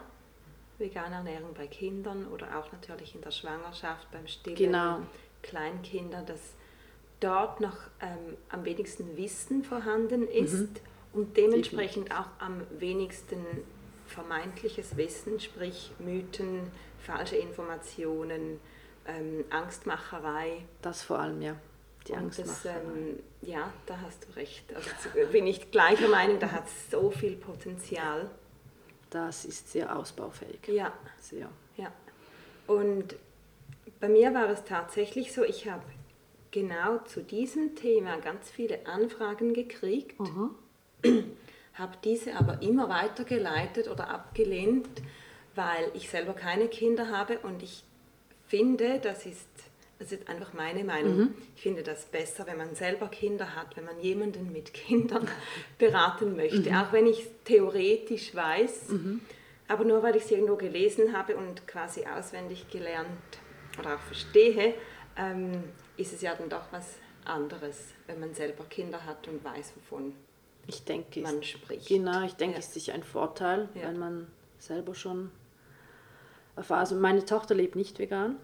[0.79, 5.01] vegane Ernährung bei Kindern oder auch natürlich in der Schwangerschaft, beim Stillen, genau.
[5.43, 6.55] Kleinkindern, dass
[7.21, 10.77] dort noch ähm, am wenigsten Wissen vorhanden ist mhm.
[11.13, 13.45] und dementsprechend auch am wenigsten
[14.07, 18.61] vermeintliches Wissen, sprich Mythen, falsche Informationen,
[19.07, 20.65] ähm, Angstmacherei.
[20.83, 21.57] Das vor allem, ja.
[22.09, 22.75] Die Angstmacherei.
[22.75, 24.65] Das, ähm, ja, da hast du recht.
[24.75, 24.91] Also
[25.31, 28.31] bin ich gleicher Meinung, da hat es so viel Potenzial
[29.13, 30.67] das ist sehr ausbaufähig.
[30.69, 30.93] Ja.
[31.21, 31.49] Sehr.
[31.77, 31.93] Ja.
[32.67, 33.17] Und
[34.01, 35.85] bei mir war es tatsächlich so, ich habe
[36.51, 40.55] genau zu diesem Thema ganz viele Anfragen gekriegt, mhm.
[41.75, 44.89] habe diese aber immer weitergeleitet oder abgelehnt,
[45.55, 47.85] weil ich selber keine Kinder habe und ich
[48.47, 49.49] finde, das ist
[50.03, 51.17] das ist einfach meine Meinung.
[51.17, 51.35] Mhm.
[51.55, 55.29] Ich finde das besser, wenn man selber Kinder hat, wenn man jemanden mit Kindern
[55.79, 56.71] beraten möchte.
[56.71, 56.77] Mhm.
[56.77, 59.21] Auch wenn ich theoretisch weiß, mhm.
[59.69, 63.09] aber nur weil ich es irgendwo gelesen habe und quasi auswendig gelernt
[63.79, 64.75] oder auch verstehe,
[65.17, 65.63] ähm,
[65.97, 70.15] ist es ja dann doch was anderes, wenn man selber Kinder hat und weiß, wovon
[70.67, 71.89] ich denke, man spricht.
[71.89, 72.59] Genau, ich denke, ja.
[72.59, 73.83] es ist sicher ein Vorteil, ja.
[73.83, 74.27] wenn man
[74.59, 75.31] selber schon
[76.57, 76.81] erfahrt.
[76.81, 78.37] Also meine Tochter lebt nicht vegan.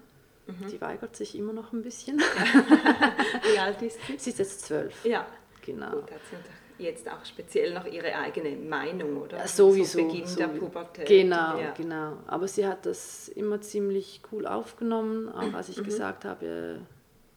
[0.48, 0.66] Mhm.
[0.68, 2.18] Die weigert sich immer noch ein bisschen.
[3.52, 4.18] Wie alt ist sie?
[4.18, 5.04] Sie ist jetzt zwölf.
[5.04, 5.26] Ja.
[5.64, 5.90] Genau.
[5.90, 9.46] Gut, hat sie jetzt auch speziell noch ihre eigene Meinung, oder?
[9.46, 9.98] Sowieso.
[9.98, 11.06] Zu Beginn so, der Pubertät.
[11.06, 11.72] Genau, ja.
[11.76, 12.18] genau.
[12.26, 15.84] Aber sie hat das immer ziemlich cool aufgenommen, auch als ich mhm.
[15.84, 16.80] gesagt habe,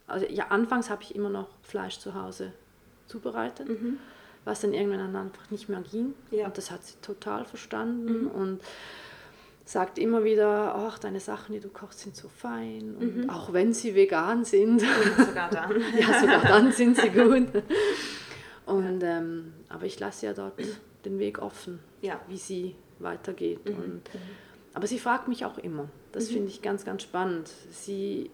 [0.08, 2.54] also ja, anfangs habe ich immer noch Fleisch zu Hause
[3.08, 4.00] zubereitet, mhm.
[4.46, 6.14] was dann irgendwann einfach nicht mehr ging.
[6.30, 6.46] Ja.
[6.46, 8.24] Und das hat sie total verstanden.
[8.24, 8.28] Mhm.
[8.28, 8.62] Und
[9.72, 12.94] sagt immer wieder, ach, deine Sachen, die du kochst, sind so fein.
[13.00, 13.30] Und mhm.
[13.30, 14.82] auch wenn sie vegan sind.
[15.18, 15.82] Und sogar dann.
[15.98, 17.48] ja, sogar dann sind sie gut.
[18.66, 20.62] Und, ähm, aber ich lasse ja dort
[21.06, 22.20] den Weg offen, ja.
[22.28, 23.66] wie sie weitergeht.
[23.66, 23.76] Mhm.
[23.76, 24.02] Und,
[24.74, 25.88] aber sie fragt mich auch immer.
[26.12, 26.34] Das mhm.
[26.34, 27.50] finde ich ganz, ganz spannend.
[27.72, 28.30] Sie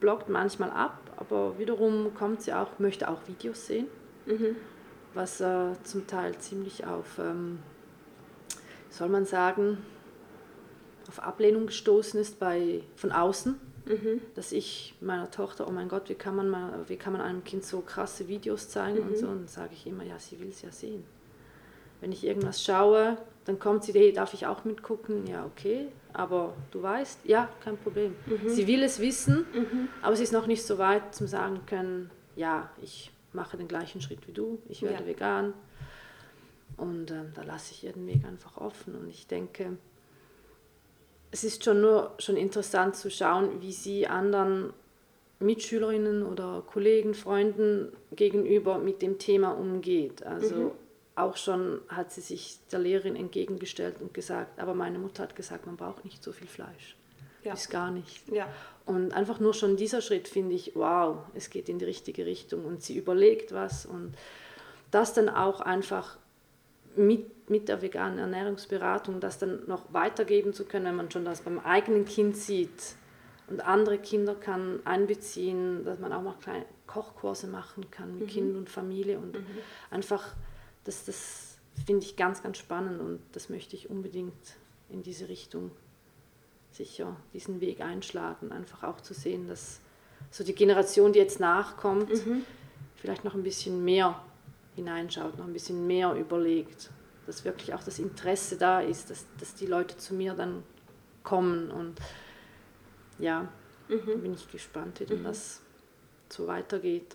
[0.00, 3.86] bloggt manchmal ab, aber wiederum kommt sie auch, möchte auch Videos sehen,
[4.26, 4.56] mhm.
[5.14, 7.58] was äh, zum Teil ziemlich auf, ähm,
[8.90, 9.78] soll man sagen,
[11.12, 13.60] auf Ablehnung gestoßen ist bei, von außen.
[13.84, 14.20] Mhm.
[14.34, 17.44] Dass ich meiner Tochter, oh mein Gott, wie kann man, mal, wie kann man einem
[17.44, 19.08] Kind so krasse Videos zeigen mhm.
[19.08, 19.26] und so.
[19.26, 21.04] Und sage ich immer, ja, sie will es ja sehen.
[22.00, 25.26] Wenn ich irgendwas schaue, dann kommt sie, hey, darf ich auch mitgucken?
[25.26, 28.14] Ja, okay, aber du weißt, ja, kein Problem.
[28.26, 28.48] Mhm.
[28.48, 29.88] Sie will es wissen, mhm.
[30.00, 34.00] aber sie ist noch nicht so weit zum sagen können, ja, ich mache den gleichen
[34.00, 35.06] Schritt wie du, ich werde ja.
[35.06, 35.54] vegan.
[36.76, 38.94] Und ähm, da lasse ich ihr den Weg einfach offen.
[38.94, 39.76] Und ich denke,
[41.32, 44.72] es ist schon nur schon interessant zu schauen, wie sie anderen
[45.40, 50.24] Mitschülerinnen oder Kollegen, Freunden gegenüber mit dem Thema umgeht.
[50.24, 50.70] Also mhm.
[51.16, 55.66] auch schon hat sie sich der Lehrerin entgegengestellt und gesagt, aber meine Mutter hat gesagt,
[55.66, 56.96] man braucht nicht so viel Fleisch.
[57.42, 57.54] Ja.
[57.54, 58.28] Ist gar nicht.
[58.28, 58.46] Ja.
[58.86, 62.64] Und einfach nur schon dieser Schritt finde ich, wow, es geht in die richtige Richtung
[62.64, 64.14] und sie überlegt was und
[64.92, 66.18] das dann auch einfach
[66.96, 71.42] mit, mit der veganen Ernährungsberatung das dann noch weitergeben zu können, wenn man schon das
[71.42, 72.96] beim eigenen Kind sieht
[73.48, 78.32] und andere Kinder kann einbeziehen, dass man auch mal kleine Kochkurse machen kann mit mhm.
[78.32, 79.46] Kind und Familie und mhm.
[79.90, 80.34] einfach,
[80.84, 84.56] das, das finde ich ganz, ganz spannend und das möchte ich unbedingt
[84.88, 85.70] in diese Richtung
[86.70, 89.80] sicher diesen Weg einschlagen, einfach auch zu sehen, dass
[90.30, 92.44] so die Generation, die jetzt nachkommt, mhm.
[92.96, 94.22] vielleicht noch ein bisschen mehr
[94.74, 96.90] hineinschaut, noch ein bisschen mehr überlegt,
[97.26, 100.62] dass wirklich auch das Interesse da ist, dass, dass die Leute zu mir dann
[101.22, 101.98] kommen und
[103.18, 103.48] ja,
[103.88, 104.22] mhm.
[104.22, 105.24] bin ich gespannt, wie denn mhm.
[105.24, 105.60] das
[106.28, 107.14] so weitergeht.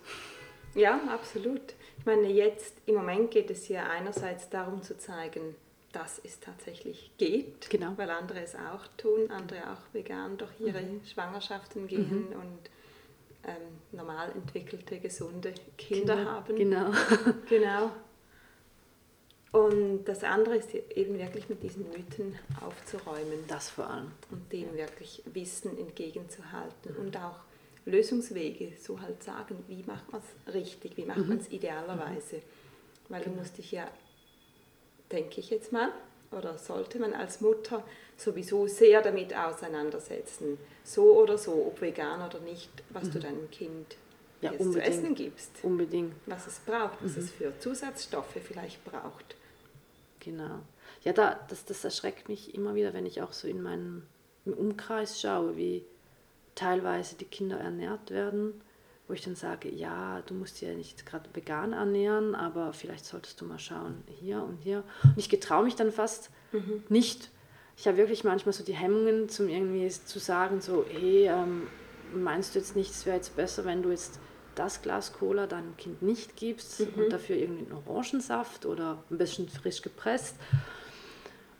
[0.74, 1.74] Ja, absolut.
[1.98, 5.56] Ich meine, jetzt im Moment geht es ja einerseits darum zu zeigen,
[5.92, 7.94] dass es tatsächlich geht, genau.
[7.96, 11.04] weil andere es auch tun, andere auch vegan durch ihre mhm.
[11.04, 12.36] Schwangerschaften gehen mhm.
[12.36, 12.70] und
[13.48, 16.56] ähm, normal entwickelte, gesunde Kinder, Kinder haben.
[16.56, 16.90] Genau.
[17.48, 17.90] genau.
[19.50, 23.44] Und das andere ist eben wirklich mit diesen Mythen aufzuräumen.
[23.48, 24.12] Das vor allem.
[24.30, 27.40] Und dem wirklich Wissen entgegenzuhalten und auch
[27.86, 31.28] Lösungswege, so halt sagen, wie macht man es richtig, wie macht mhm.
[31.28, 32.36] man es idealerweise.
[32.36, 32.42] Mhm.
[33.08, 33.36] Weil genau.
[33.36, 33.88] du musst dich ja,
[35.10, 35.90] denke ich jetzt mal,
[36.30, 37.82] oder sollte man als Mutter
[38.18, 43.12] sowieso sehr damit auseinandersetzen, so oder so, ob vegan oder nicht, was mhm.
[43.12, 43.96] du deinem Kind
[44.40, 45.50] ja, jetzt zu essen gibst.
[45.62, 46.14] Unbedingt.
[46.26, 47.22] Was es braucht, was mhm.
[47.22, 49.36] es für Zusatzstoffe vielleicht braucht.
[50.20, 50.60] Genau.
[51.04, 54.02] Ja, da, das, das erschreckt mich immer wieder, wenn ich auch so in meinem
[54.44, 55.84] Umkreis schaue, wie
[56.54, 58.60] teilweise die Kinder ernährt werden,
[59.06, 63.40] wo ich dann sage, ja, du musst ja nicht gerade vegan ernähren, aber vielleicht solltest
[63.40, 64.82] du mal schauen, hier und hier.
[65.04, 66.82] Und ich getraue mich dann fast mhm.
[66.88, 67.30] nicht.
[67.78, 71.68] Ich habe wirklich manchmal so die Hemmungen, zum irgendwie zu sagen, so, hey, ähm,
[72.12, 74.18] meinst du jetzt nicht, es wäre jetzt besser, wenn du jetzt
[74.56, 77.04] das Glas Cola deinem Kind nicht gibst mhm.
[77.04, 80.34] und dafür irgendwie einen Orangensaft oder ein bisschen frisch gepresst.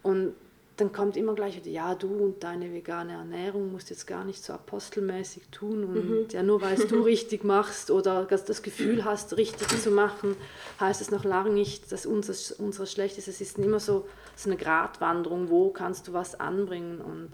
[0.02, 0.34] Und
[0.78, 4.44] dann kommt immer gleich wieder, ja, du und deine vegane Ernährung musst jetzt gar nicht
[4.44, 6.26] so apostelmäßig tun und mhm.
[6.30, 10.36] ja, nur weil du richtig machst oder das Gefühl hast, richtig zu machen,
[10.78, 13.26] heißt es noch lange nicht, dass unser, unser schlecht ist.
[13.26, 17.32] Es ist immer so, so eine Gratwanderung, wo kannst du was anbringen und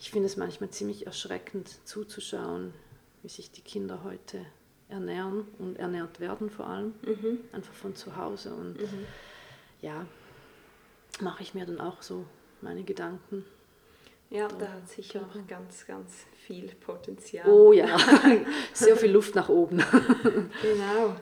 [0.00, 2.74] ich finde es manchmal ziemlich erschreckend zuzuschauen,
[3.22, 4.44] wie sich die Kinder heute
[4.88, 7.38] ernähren und ernährt werden vor allem, mhm.
[7.52, 8.52] einfach von zu Hause.
[8.52, 9.06] Und mhm.
[9.80, 10.04] ja,
[11.20, 12.26] mache ich mir dann auch so
[12.62, 13.44] meine Gedanken.
[14.30, 17.46] Ja, da hat sicher auch ganz, ganz viel Potenzial.
[17.46, 17.98] Oh ja,
[18.72, 19.78] sehr viel Luft nach oben.
[20.62, 21.16] genau.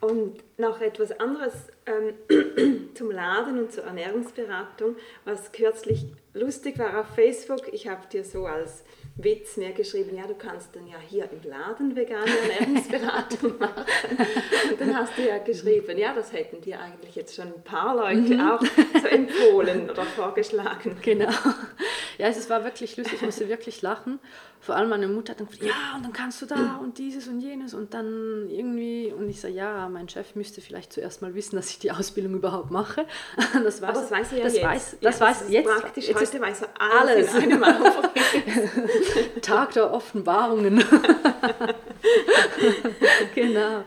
[0.00, 1.54] Und noch etwas anderes
[1.86, 7.72] ähm, zum Laden und zur Ernährungsberatung, was kürzlich lustig war auf Facebook.
[7.72, 8.84] Ich habe dir so als
[9.16, 13.84] Witz mir geschrieben, ja, du kannst dann ja hier im Laden vegane Ernährungsberatung machen.
[14.70, 17.94] Und dann hast du ja geschrieben, ja, das hätten dir eigentlich jetzt schon ein paar
[17.94, 18.40] Leute mhm.
[18.40, 18.60] auch
[19.00, 20.96] so empfohlen oder vorgeschlagen.
[21.00, 21.30] Genau.
[22.18, 24.18] Ja, es war wirklich lustig, ich musste wirklich lachen.
[24.60, 27.28] Vor allem meine Mutter hat dann gesagt, ja, und dann kannst du da und dieses
[27.28, 31.34] und jenes und dann irgendwie, und ich sage, ja, mein Chef müsste vielleicht zuerst mal
[31.34, 33.06] wissen, dass ich die Ausbildung überhaupt mache.
[33.64, 34.64] Das weiß, Aber das weiß er ja das jetzt.
[34.64, 35.66] Weiß, das ja, weiß das jetzt.
[35.66, 37.44] Praktisch jetzt heute weiß er alles, alles.
[37.44, 37.84] in einem
[39.42, 40.84] Tag der Offenbarungen.
[43.34, 43.84] genau.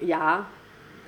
[0.00, 0.46] Ja,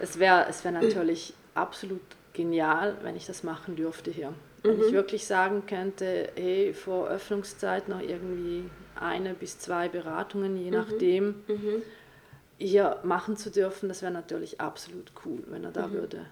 [0.00, 2.00] es wäre es wär natürlich absolut
[2.32, 4.34] genial, wenn ich das machen dürfte hier.
[4.62, 4.84] Wenn mhm.
[4.84, 10.76] ich wirklich sagen könnte, hey, vor Öffnungszeit noch irgendwie eine bis zwei Beratungen, je mhm.
[10.76, 11.82] nachdem, mhm.
[12.58, 15.92] hier machen zu dürfen, das wäre natürlich absolut cool, wenn er da mhm.
[15.92, 16.26] würde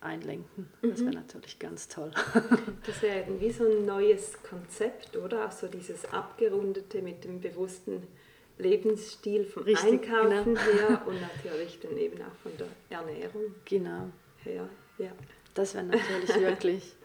[0.00, 0.68] einlenken.
[0.82, 1.16] Das wäre mhm.
[1.16, 2.10] natürlich ganz toll.
[2.86, 5.46] das wäre irgendwie so ein neues Konzept, oder?
[5.46, 8.06] Auch so dieses Abgerundete mit dem bewussten
[8.58, 10.60] Lebensstil vom Richtig, Einkaufen genau.
[10.60, 14.10] her und natürlich dann eben auch von der Ernährung genau.
[14.44, 14.68] her.
[14.98, 15.10] Ja.
[15.54, 16.96] Das wäre natürlich wirklich.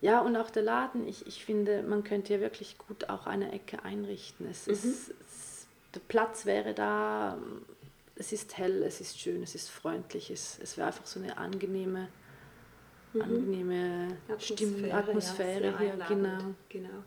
[0.00, 3.52] Ja, und auch der Laden, ich, ich finde, man könnte ja wirklich gut auch eine
[3.52, 4.46] Ecke einrichten.
[4.48, 4.72] Es mhm.
[4.74, 7.36] ist, es, der Platz wäre da,
[8.14, 11.36] es ist hell, es ist schön, es ist freundlich, es, es wäre einfach so eine
[11.36, 12.08] angenehme,
[13.12, 13.22] mhm.
[13.22, 16.04] angenehme Atmosphäre, Stimmung, Atmosphäre ja, hier.
[16.08, 16.38] Genau.
[16.68, 17.02] genau.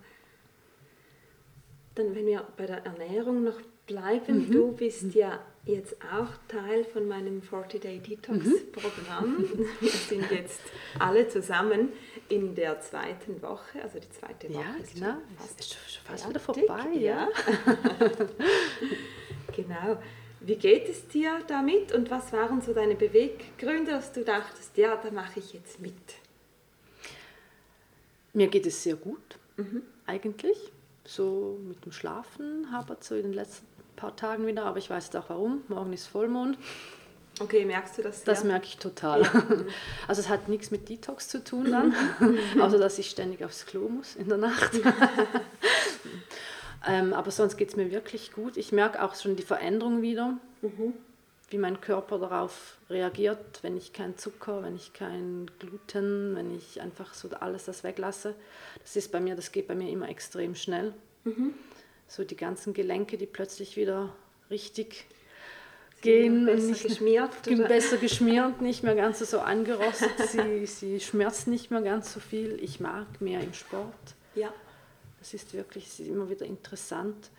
[1.96, 4.52] Dann, wenn wir bei der Ernährung noch bleiben, mhm.
[4.52, 9.38] du bist ja jetzt auch Teil von meinem 40-Day-Detox-Programm.
[9.38, 9.66] Mhm.
[9.80, 10.62] Wir sind jetzt
[10.98, 11.90] alle zusammen
[12.30, 15.12] in der zweiten Woche, also die zweite Woche ja, ist genau.
[15.12, 16.88] schon fast, ist schon fast wieder vorbei.
[16.94, 17.28] Ja.
[19.56, 20.02] genau.
[20.40, 24.96] Wie geht es dir damit und was waren so deine Beweggründe, dass du dachtest, ja,
[24.96, 25.94] da mache ich jetzt mit?
[28.34, 29.84] Mir geht es sehr gut, mhm.
[30.08, 30.58] eigentlich.
[31.04, 34.90] So mit dem Schlafen habe ich so in den letzten paar Tagen wieder, aber ich
[34.90, 35.64] weiß jetzt auch warum.
[35.68, 36.58] Morgen ist Vollmond.
[37.40, 38.24] Okay, merkst du das?
[38.24, 38.48] Das ja?
[38.48, 39.24] merke ich total.
[39.24, 39.32] Ja.
[40.08, 41.96] Also es hat nichts mit Detox zu tun dann,
[42.60, 44.72] außer dass ich ständig aufs Klo muss in der Nacht.
[46.88, 48.58] ähm, aber sonst geht es mir wirklich gut.
[48.58, 50.94] Ich merke auch schon die Veränderung wieder, mhm.
[51.50, 56.82] wie mein Körper darauf reagiert, wenn ich keinen Zucker, wenn ich kein Gluten, wenn ich
[56.82, 58.36] einfach so alles das weglasse.
[58.82, 60.94] Das ist bei mir, das geht bei mir immer extrem schnell.
[61.24, 61.54] Mhm
[62.12, 64.14] so die ganzen Gelenke, die plötzlich wieder
[64.50, 66.46] richtig sie gehen.
[66.46, 67.48] Besser nicht, geschmiert.
[67.48, 67.68] Oder?
[67.68, 70.12] Besser geschmiert, nicht mehr ganz so angerostet.
[70.28, 72.62] sie, sie schmerzt nicht mehr ganz so viel.
[72.62, 73.94] Ich mag mehr im Sport.
[74.36, 74.54] Ja.
[75.20, 77.30] Das ist wirklich das ist immer wieder interessant.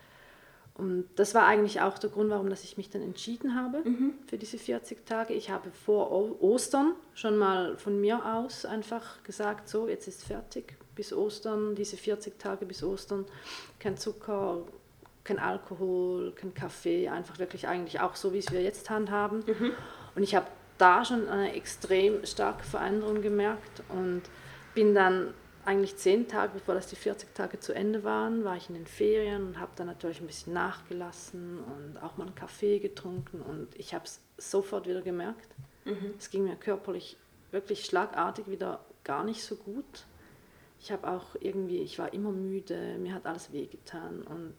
[0.73, 4.13] Und das war eigentlich auch der Grund, warum dass ich mich dann entschieden habe mhm.
[4.25, 5.35] für diese 40 Tage.
[5.35, 10.75] Ich habe vor Ostern schon mal von mir aus einfach gesagt, so, jetzt ist fertig,
[10.95, 13.25] bis Ostern, diese 40 Tage bis Ostern,
[13.79, 14.59] kein Zucker,
[15.23, 19.43] kein Alkohol, kein Kaffee, einfach wirklich eigentlich auch so, wie es wir jetzt handhaben.
[19.45, 19.71] Mhm.
[20.15, 24.23] Und ich habe da schon eine extrem starke Veränderung gemerkt und
[24.73, 25.33] bin dann
[25.65, 28.85] eigentlich zehn Tage, bevor das die 40 Tage zu Ende waren, war ich in den
[28.85, 33.69] Ferien und habe dann natürlich ein bisschen nachgelassen und auch mal einen Kaffee getrunken und
[33.77, 35.47] ich habe es sofort wieder gemerkt.
[35.85, 36.15] Mhm.
[36.17, 37.17] Es ging mir körperlich
[37.51, 40.05] wirklich schlagartig wieder gar nicht so gut
[40.83, 44.53] ich habe auch irgendwie, ich war immer müde, mir hat alles wehgetan und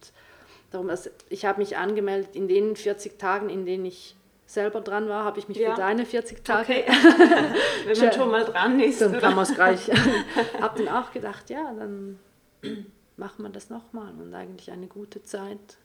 [0.70, 5.06] darum, also ich habe mich angemeldet in den 40 Tagen, in denen ich selber dran
[5.06, 5.74] war, habe ich mich ja.
[5.74, 6.62] für deine 40 Tage.
[6.62, 6.84] Okay.
[7.84, 9.02] Wenn man schon mal dran ist.
[9.02, 9.90] Dann kann man es gleich.
[10.60, 12.18] habe dann auch gedacht, ja, dann
[13.18, 15.76] machen wir das nochmal und eigentlich eine gute Zeit.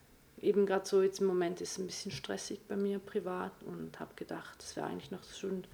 [0.41, 3.99] Eben gerade so jetzt im Moment ist es ein bisschen stressig bei mir privat und
[3.99, 5.65] habe gedacht, das wäre eigentlich noch so ein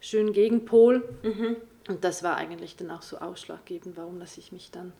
[0.00, 1.06] schön Gegenpol.
[1.22, 1.56] Mhm.
[1.88, 4.92] Und das war eigentlich dann auch so ausschlaggebend, warum dass ich mich dann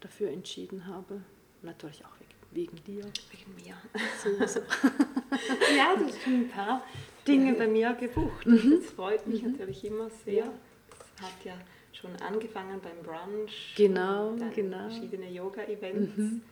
[0.00, 1.20] dafür entschieden habe.
[1.62, 2.14] Natürlich auch
[2.50, 3.04] wegen, dir.
[3.30, 3.74] Wegen mir.
[4.22, 4.60] So, so.
[5.76, 6.82] ja, du hast ein paar
[7.26, 8.46] Dinge bei mir gebucht.
[8.46, 8.80] Mhm.
[8.80, 9.52] Das freut mich mhm.
[9.52, 10.44] natürlich immer sehr.
[10.88, 11.54] Das hat ja
[11.92, 13.74] schon angefangen beim Brunch.
[13.76, 14.88] Genau, genau.
[14.88, 16.16] Verschiedene Yoga-Events.
[16.16, 16.42] Mhm.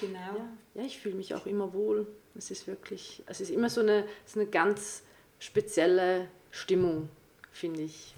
[0.00, 0.18] Genau.
[0.18, 2.06] Ja, ja ich fühle mich auch immer wohl.
[2.34, 5.02] Es ist wirklich, es ist immer so eine, so eine ganz
[5.38, 7.08] spezielle Stimmung,
[7.50, 8.14] finde ich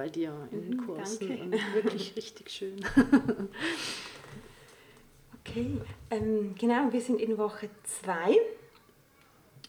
[0.00, 1.42] bei dir in den mhm, Kursen Danke.
[1.42, 2.76] und wirklich richtig schön.
[5.40, 5.76] okay,
[6.10, 8.38] ähm, genau, wir sind in Woche 2.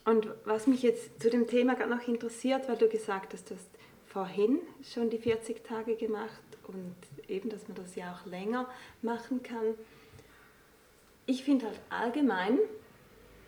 [0.05, 3.55] Und was mich jetzt zu dem Thema gerade noch interessiert, weil du gesagt hast, du
[3.55, 3.69] hast
[4.07, 6.95] vorhin schon die 40 Tage gemacht und
[7.27, 8.69] eben, dass man das ja auch länger
[9.01, 9.73] machen kann.
[11.25, 12.57] Ich finde halt allgemein,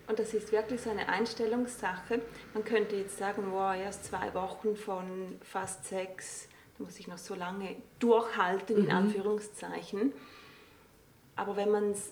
[0.08, 2.20] und das ist wirklich so eine Einstellungssache,
[2.54, 7.18] man könnte jetzt sagen, wow, erst zwei Wochen von fast sechs da muss ich noch
[7.18, 8.92] so lange durchhalten, in mhm.
[8.92, 10.14] Anführungszeichen.
[11.36, 12.12] Aber wenn man es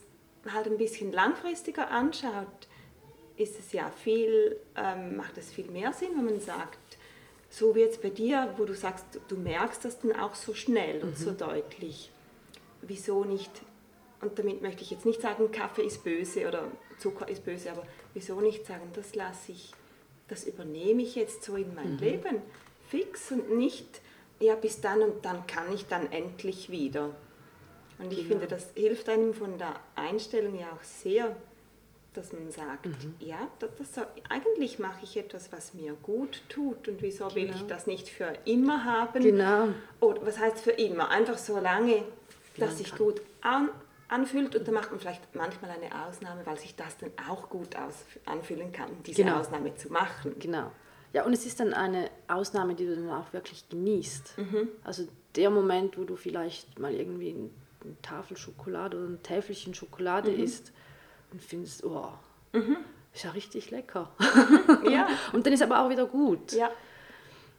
[0.51, 2.67] halt ein bisschen langfristiger anschaut,
[3.37, 6.77] ist es ja viel, ähm, macht es viel mehr Sinn, wenn man sagt,
[7.49, 11.03] so wie jetzt bei dir, wo du sagst, du merkst das dann auch so schnell
[11.03, 11.37] und so mhm.
[11.37, 12.11] deutlich.
[12.83, 13.51] wieso nicht,
[14.21, 17.85] und damit möchte ich jetzt nicht sagen, Kaffee ist böse oder Zucker ist böse, aber
[18.13, 19.71] wieso nicht sagen, das lasse ich,
[20.27, 21.99] das übernehme ich jetzt so in mein mhm.
[21.99, 22.41] Leben
[22.87, 24.01] fix und nicht,
[24.41, 27.11] ja, bis dann und dann kann ich dann endlich wieder.
[27.99, 28.29] Und ich genau.
[28.29, 31.35] finde, das hilft einem von der Einstellung ja auch sehr,
[32.13, 33.15] dass man sagt, mhm.
[33.19, 37.35] ja, das, das, eigentlich mache ich etwas, was mir gut tut und wieso genau.
[37.35, 37.67] will ich genau.
[37.67, 39.21] das nicht für immer haben?
[39.21, 39.69] Genau.
[39.99, 41.09] Oder was heißt für immer?
[41.09, 42.03] Einfach so lange,
[42.57, 43.69] dass sich gut an,
[44.09, 47.75] anfühlt und dann macht man vielleicht manchmal eine Ausnahme, weil sich das dann auch gut
[47.77, 49.39] aus, anfühlen kann, diese genau.
[49.39, 50.35] Ausnahme zu machen.
[50.37, 50.71] Genau.
[51.13, 54.37] Ja, und es ist dann eine Ausnahme, die du dann auch wirklich genießt.
[54.37, 54.69] Mhm.
[54.83, 60.31] Also der Moment, wo du vielleicht mal irgendwie eine Tafel Schokolade oder ein Täfelchen Schokolade
[60.31, 60.43] mhm.
[60.43, 60.71] isst
[61.31, 62.09] und findest, oh,
[62.53, 62.77] mhm.
[63.13, 64.11] ist ja richtig lecker.
[64.89, 65.07] Ja.
[65.33, 66.53] und dann ist aber auch wieder gut.
[66.53, 66.71] Ja.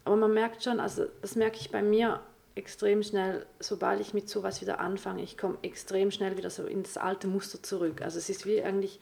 [0.04, 2.20] Aber man merkt schon, also das merke ich bei mir
[2.54, 6.96] extrem schnell, sobald ich mit sowas wieder anfange, ich komme extrem schnell wieder so ins
[6.96, 8.02] alte Muster zurück.
[8.02, 9.00] Also es ist wie eigentlich,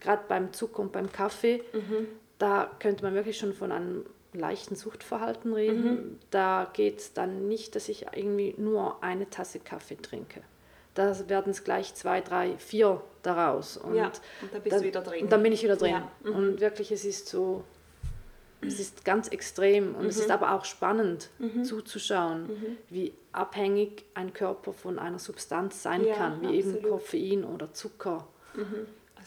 [0.00, 2.08] gerade beim Zucker und beim Kaffee, mhm.
[2.38, 5.84] Da könnte man wirklich schon von einem leichten Suchtverhalten reden.
[5.84, 6.18] Mhm.
[6.30, 10.42] Da geht es dann nicht, dass ich irgendwie nur eine Tasse Kaffee trinke.
[10.94, 13.76] Da werden es gleich zwei, drei, vier daraus.
[13.76, 14.06] Und, ja,
[14.42, 15.24] und dann bist da, du wieder drin.
[15.24, 15.92] Und dann bin ich wieder drin.
[15.92, 16.10] Ja.
[16.24, 16.34] Mhm.
[16.34, 17.64] Und wirklich, es ist so,
[18.60, 20.08] es ist ganz extrem und mhm.
[20.08, 21.64] es ist aber auch spannend mhm.
[21.64, 22.78] zuzuschauen, mhm.
[22.90, 26.78] wie abhängig ein Körper von einer Substanz sein ja, kann, wie absolut.
[26.78, 28.26] eben Koffein oder Zucker.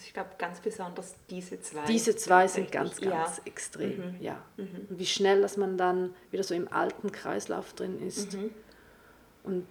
[0.01, 0.05] Mhm.
[0.05, 1.85] Also ich glaube ganz besonders diese zwei.
[1.85, 3.43] Diese zwei sind ganz, ganz ja.
[3.45, 4.21] extrem, mhm.
[4.21, 4.41] ja.
[4.57, 4.87] Mhm.
[4.89, 8.37] Und wie schnell, dass man dann wieder so im alten Kreislauf drin ist.
[9.43, 9.65] Und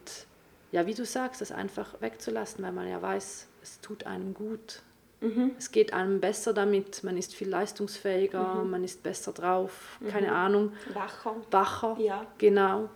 [0.72, 4.82] ja, wie du sagst, das einfach wegzulassen, weil man ja weiß, es tut einem gut.
[5.20, 5.52] Mhm.
[5.58, 8.70] Es geht einem besser damit, man ist viel leistungsfähiger, mhm.
[8.70, 10.32] man ist besser drauf, keine mhm.
[10.32, 10.72] Ahnung.
[10.94, 11.36] Wacher.
[11.50, 12.26] Wacher, ja.
[12.38, 12.88] genau.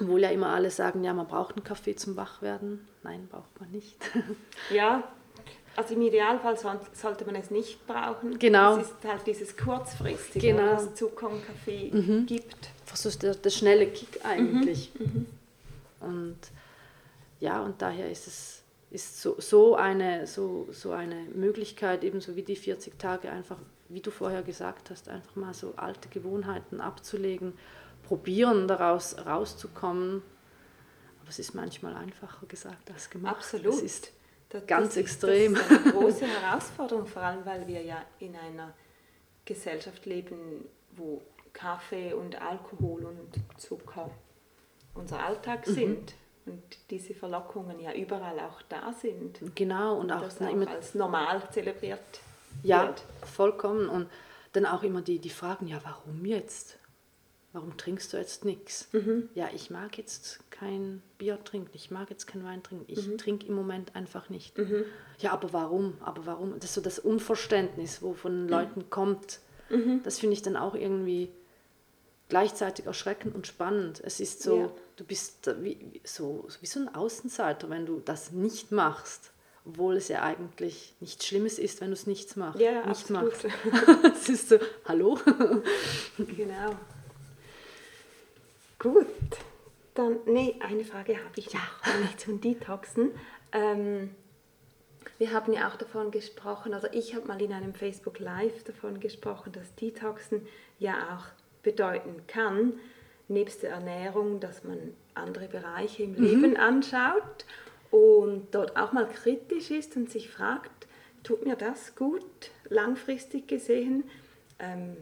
[0.00, 2.88] Obwohl ja immer alle sagen, ja, man braucht einen Kaffee zum Wachwerden.
[3.02, 3.98] Nein, braucht man nicht.
[4.70, 5.02] ja,
[5.76, 8.38] also im Idealfall sollte man es nicht brauchen.
[8.38, 8.76] Genau.
[8.76, 10.72] Es ist halt dieses kurzfristige, genau.
[10.72, 12.26] was Zucker und Kaffee mhm.
[12.26, 12.70] gibt.
[12.84, 14.92] Versuchst so der, der schnelle Kick eigentlich.
[14.98, 15.04] Mhm.
[15.04, 15.26] mhm.
[16.00, 16.38] Und
[17.40, 18.60] ja, und daher ist es
[18.90, 23.56] ist so, so, eine, so, so eine Möglichkeit, ebenso wie die 40 Tage, einfach,
[23.88, 27.52] wie du vorher gesagt hast, einfach mal so alte Gewohnheiten abzulegen,
[28.02, 30.22] probieren, daraus rauszukommen.
[31.20, 33.36] Aber es ist manchmal einfacher gesagt als gemacht.
[33.36, 33.74] Absolut.
[33.74, 34.12] Es ist
[34.50, 35.54] das, ganz das extrem.
[35.54, 38.74] das ist eine große Herausforderung, vor allem weil wir ja in einer
[39.44, 41.22] Gesellschaft leben, wo
[41.52, 44.10] Kaffee und Alkohol und Zucker
[44.94, 45.72] unser Alltag mhm.
[45.72, 46.14] sind
[46.46, 49.40] und diese Verlockungen ja überall auch da sind.
[49.54, 52.20] Genau, und, auch, das auch als normal zelebriert
[52.62, 53.04] ja, wird.
[53.24, 53.88] vollkommen.
[53.88, 54.08] Und
[54.52, 56.78] dann auch immer die, die Fragen, ja, warum jetzt?
[57.52, 58.88] Warum trinkst du jetzt nichts?
[58.92, 59.28] Mhm.
[59.34, 63.18] Ja, ich mag jetzt kein Bier trinken, ich mag jetzt kein Wein trinken, ich mhm.
[63.18, 64.56] trinke im Moment einfach nicht.
[64.56, 64.84] Mhm.
[65.18, 65.96] Ja, aber warum?
[66.00, 66.54] Aber warum?
[66.54, 68.48] Das ist so das Unverständnis, wo von mhm.
[68.48, 69.40] Leuten kommt.
[69.68, 70.00] Mhm.
[70.04, 71.32] Das finde ich dann auch irgendwie
[72.28, 74.00] gleichzeitig erschreckend und spannend.
[74.04, 74.70] Es ist so, ja.
[74.94, 79.32] du bist wie, so, wie so ein Außenseiter, wenn du das nicht machst,
[79.64, 82.60] obwohl es ja eigentlich nichts Schlimmes ist, wenn du es nichts machst.
[82.60, 83.44] Ja, nicht machst.
[84.14, 85.18] es ist so, hallo?
[86.16, 86.76] genau.
[88.80, 89.06] Gut,
[89.92, 91.60] dann, nee, eine Frage habe ich ja.
[92.02, 93.10] noch zum Detoxen.
[93.52, 94.14] Ähm,
[95.18, 98.98] wir haben ja auch davon gesprochen, also ich habe mal in einem Facebook Live davon
[98.98, 100.46] gesprochen, dass Detoxen
[100.78, 101.26] ja auch
[101.62, 102.72] bedeuten kann,
[103.28, 104.78] nebst der Ernährung, dass man
[105.12, 106.24] andere Bereiche im mhm.
[106.24, 107.44] Leben anschaut
[107.90, 110.88] und dort auch mal kritisch ist und sich fragt,
[111.22, 114.04] tut mir das gut, langfristig gesehen?
[114.58, 114.96] Ähm,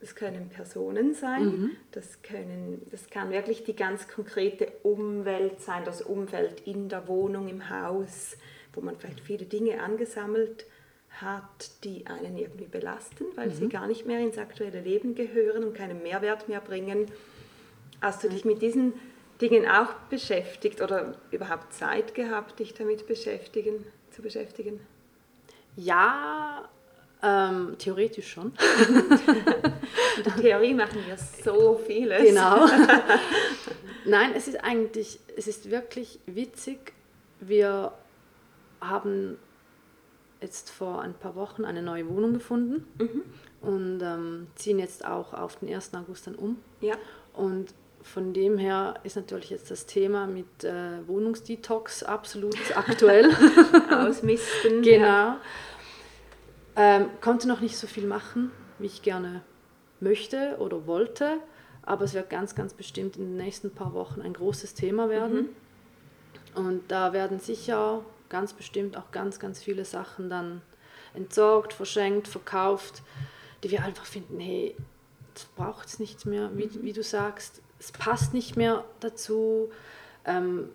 [0.00, 1.70] das können Personen sein, mhm.
[1.90, 7.48] das, können, das kann wirklich die ganz konkrete Umwelt sein, das Umfeld in der Wohnung,
[7.48, 8.36] im Haus,
[8.72, 10.66] wo man vielleicht viele Dinge angesammelt
[11.10, 13.52] hat die einen irgendwie belasten, weil mhm.
[13.52, 17.06] sie gar nicht mehr ins aktuelle Leben gehören und keinen Mehrwert mehr bringen.
[18.00, 18.92] Hast du dich mit diesen
[19.40, 24.80] Dingen auch beschäftigt oder überhaupt Zeit gehabt, dich damit beschäftigen, zu beschäftigen?
[25.76, 26.68] Ja,
[27.22, 28.52] ähm, theoretisch schon.
[30.16, 32.22] In der Theorie machen wir so vieles.
[32.22, 32.66] Genau.
[34.04, 36.92] Nein, es ist eigentlich, es ist wirklich witzig.
[37.40, 37.92] Wir
[38.80, 39.38] haben
[40.40, 43.22] jetzt vor ein paar Wochen eine neue Wohnung gefunden mhm.
[43.60, 45.94] und ähm, ziehen jetzt auch auf den 1.
[45.94, 46.58] August dann um.
[46.80, 46.94] Ja.
[47.32, 53.30] Und von dem her ist natürlich jetzt das Thema mit äh, Wohnungsdetox absolut aktuell.
[53.90, 54.82] Ausmisten.
[54.82, 55.04] genau.
[55.04, 55.40] Ja.
[56.80, 59.42] Ähm, konnte noch nicht so viel machen, wie ich gerne
[59.98, 61.38] möchte oder wollte,
[61.82, 65.48] aber es wird ganz, ganz bestimmt in den nächsten paar Wochen ein großes Thema werden.
[66.54, 66.66] Mhm.
[66.66, 70.62] Und da werden sicher ganz bestimmt auch ganz, ganz viele Sachen dann
[71.14, 73.02] entsorgt, verschenkt, verkauft,
[73.64, 74.76] die wir einfach finden, hey,
[75.34, 76.82] das braucht es nicht mehr, wie, mhm.
[76.82, 79.72] wie du sagst, es passt nicht mehr dazu.
[80.24, 80.68] Ähm,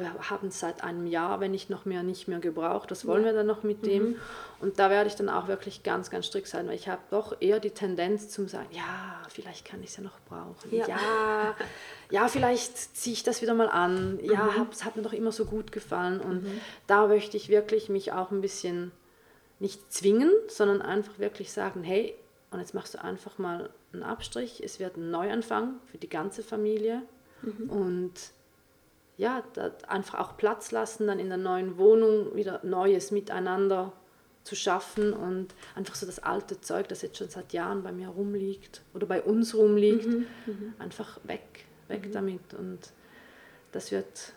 [0.00, 2.90] wir haben es seit einem Jahr, wenn nicht noch mehr, nicht mehr gebraucht.
[2.90, 3.30] Das wollen ja.
[3.30, 4.10] wir dann noch mit dem.
[4.10, 4.16] Mhm.
[4.60, 7.36] Und da werde ich dann auch wirklich ganz, ganz strikt sein, weil ich habe doch
[7.40, 10.70] eher die Tendenz zum sagen, ja, vielleicht kann ich es ja noch brauchen.
[10.70, 10.86] Ja.
[10.86, 11.56] ja,
[12.10, 14.18] ja, vielleicht ziehe ich das wieder mal an.
[14.22, 14.68] Ja, mhm.
[14.70, 16.20] es hat mir doch immer so gut gefallen.
[16.20, 16.60] Und mhm.
[16.86, 18.92] da möchte ich wirklich mich auch ein bisschen
[19.60, 22.14] nicht zwingen, sondern einfach wirklich sagen, hey,
[22.50, 24.62] und jetzt machst du einfach mal einen Abstrich.
[24.64, 27.02] Es wird ein Neuanfang für die ganze Familie.
[27.42, 27.70] Mhm.
[27.70, 28.12] Und
[29.16, 29.42] ja,
[29.86, 33.92] einfach auch Platz lassen, dann in der neuen Wohnung wieder Neues miteinander
[34.42, 38.08] zu schaffen und einfach so das alte Zeug, das jetzt schon seit Jahren bei mir
[38.08, 40.74] rumliegt oder bei uns rumliegt, mhm, mhm.
[40.78, 42.12] einfach weg, weg mhm.
[42.12, 42.54] damit.
[42.54, 42.80] Und
[43.72, 44.34] das wird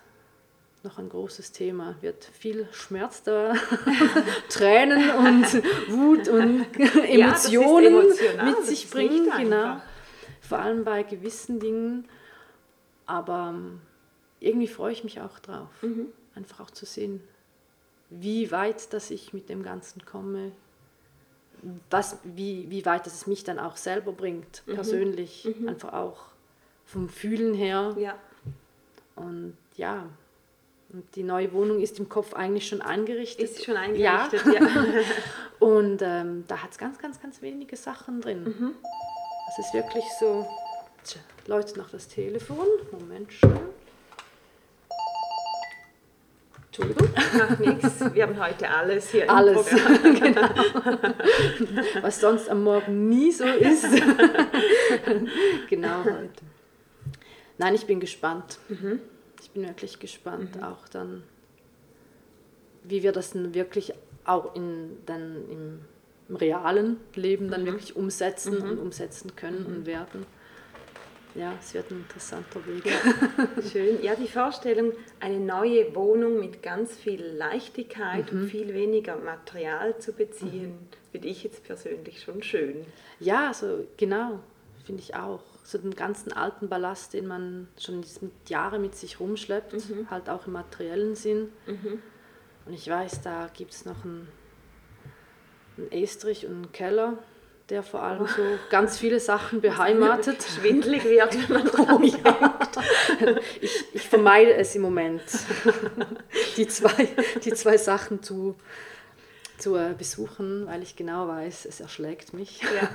[0.83, 3.53] noch ein großes Thema, wird viel Schmerz da,
[4.49, 6.65] Tränen und Wut und
[7.03, 8.05] Emotionen
[8.37, 9.81] ja, mit sich bringen, genau.
[10.39, 12.07] Vor allem bei gewissen Dingen.
[13.05, 13.81] Aber ähm,
[14.39, 16.07] irgendwie freue ich mich auch drauf, mhm.
[16.35, 17.21] einfach auch zu sehen,
[18.09, 20.51] wie weit dass ich mit dem Ganzen komme,
[21.89, 24.75] was, wie, wie weit dass es mich dann auch selber bringt, mhm.
[24.75, 25.69] persönlich, mhm.
[25.69, 26.25] einfach auch
[26.85, 27.95] vom Fühlen her.
[27.97, 28.15] Ja.
[29.15, 30.07] Und ja,
[30.89, 33.43] und die neue Wohnung ist im Kopf eigentlich schon eingerichtet.
[33.49, 34.53] Ist schon eingerichtet, ja.
[34.53, 35.03] ja.
[35.59, 38.43] und ähm, da hat es ganz, ganz, ganz wenige Sachen drin.
[38.43, 38.75] Mhm.
[39.49, 40.47] Es ist wirklich so,
[41.45, 42.65] läutet noch das Telefon.
[42.91, 43.59] Moment schon.
[46.77, 47.09] Entschuldigung.
[47.37, 48.13] Macht nichts.
[48.13, 49.71] Wir haben heute alles hier alles.
[49.71, 50.19] im Programm.
[50.19, 52.01] genau.
[52.01, 53.85] Was sonst am Morgen nie so ist.
[55.69, 56.43] genau heute.
[57.57, 58.59] Nein, ich bin gespannt.
[58.69, 58.99] Mhm.
[59.41, 60.63] Ich bin wirklich gespannt, mhm.
[60.63, 61.23] auch dann,
[62.83, 63.93] wie wir das dann wirklich
[64.25, 65.79] auch in, dann im,
[66.29, 67.67] im realen Leben dann mhm.
[67.67, 68.81] wirklich umsetzen und mhm.
[68.81, 69.85] umsetzen können und mhm.
[69.87, 70.25] werden
[71.37, 72.85] ja, es wird ein interessanter Weg.
[72.85, 74.01] Ja, schön.
[74.01, 78.41] Ja, die Vorstellung, eine neue Wohnung mit ganz viel Leichtigkeit mhm.
[78.41, 80.87] und viel weniger Material zu beziehen, mhm.
[81.11, 82.85] finde ich jetzt persönlich schon schön.
[83.19, 84.39] Ja, so genau,
[84.83, 85.43] finde ich auch.
[85.63, 88.03] So den ganzen alten Ballast, den man schon
[88.47, 90.09] Jahre mit sich rumschleppt, mhm.
[90.09, 91.49] halt auch im materiellen Sinn.
[91.67, 92.01] Mhm.
[92.65, 94.27] Und ich weiß, da gibt es noch einen,
[95.77, 97.17] einen Estrich und einen Keller
[97.69, 100.43] der vor allem so ganz viele Sachen beheimatet.
[100.59, 102.59] Schwindlig wird, wenn man oh, ja.
[103.59, 105.21] ich, ich vermeide es im Moment,
[106.55, 107.07] die zwei,
[107.43, 108.55] die zwei Sachen zu,
[109.57, 112.61] zu besuchen, weil ich genau weiß, es erschlägt mich.
[112.61, 112.89] Ja.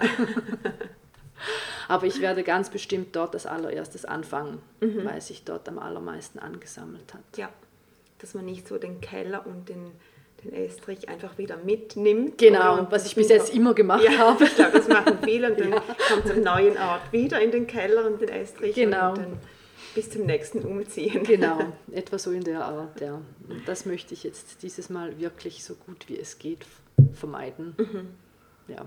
[1.89, 5.05] Aber ich werde ganz bestimmt dort als allererstes anfangen, mhm.
[5.05, 7.37] weil sich dort am allermeisten angesammelt hat.
[7.37, 7.51] Ja,
[8.18, 9.93] dass man nicht so den Keller und den
[10.45, 12.38] den Estrich einfach wieder mitnimmt.
[12.38, 14.45] Genau, was ich bis jetzt immer gemacht ja, habe.
[14.45, 15.82] Ich glaube, das machen viele und dann ja.
[16.09, 18.74] kommt am neuen Ort wieder in den Keller und den Estrich.
[18.74, 19.11] Genau.
[19.11, 19.38] Und dann
[19.95, 21.22] bis zum nächsten Umziehen.
[21.32, 23.14] Genau, etwa so in der Art, ja.
[23.49, 26.66] Und das möchte ich jetzt dieses Mal wirklich so gut wie es geht
[27.14, 27.74] vermeiden.
[27.78, 28.09] Mhm.
[28.68, 28.86] Ja.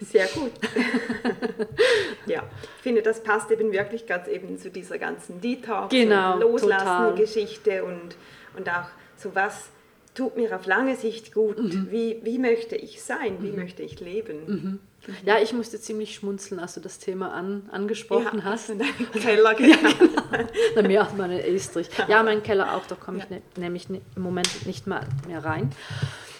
[0.00, 0.52] Sehr gut.
[2.26, 2.42] ja,
[2.76, 7.84] ich finde, das passt eben wirklich ganz eben zu dieser ganzen Detox- genau, und Loslassen-Geschichte
[7.84, 8.16] und,
[8.56, 9.68] und auch so was
[10.16, 11.58] tut mir auf lange Sicht gut.
[11.58, 11.88] Mhm.
[11.90, 13.36] Wie, wie möchte ich sein?
[13.40, 13.56] Wie mhm.
[13.56, 14.38] möchte ich leben?
[14.46, 14.78] Mhm.
[15.24, 18.70] Ja, ich musste ziemlich schmunzeln, als du das Thema an, angesprochen ja, hast.
[18.70, 19.72] In deinem Keller, genau.
[19.72, 20.88] ja, genau.
[20.88, 21.88] mehr als meine Estrich.
[22.08, 25.44] Ja, mein Keller auch, da komme ich ne, nämlich ne, im Moment nicht mal mehr
[25.44, 25.70] rein,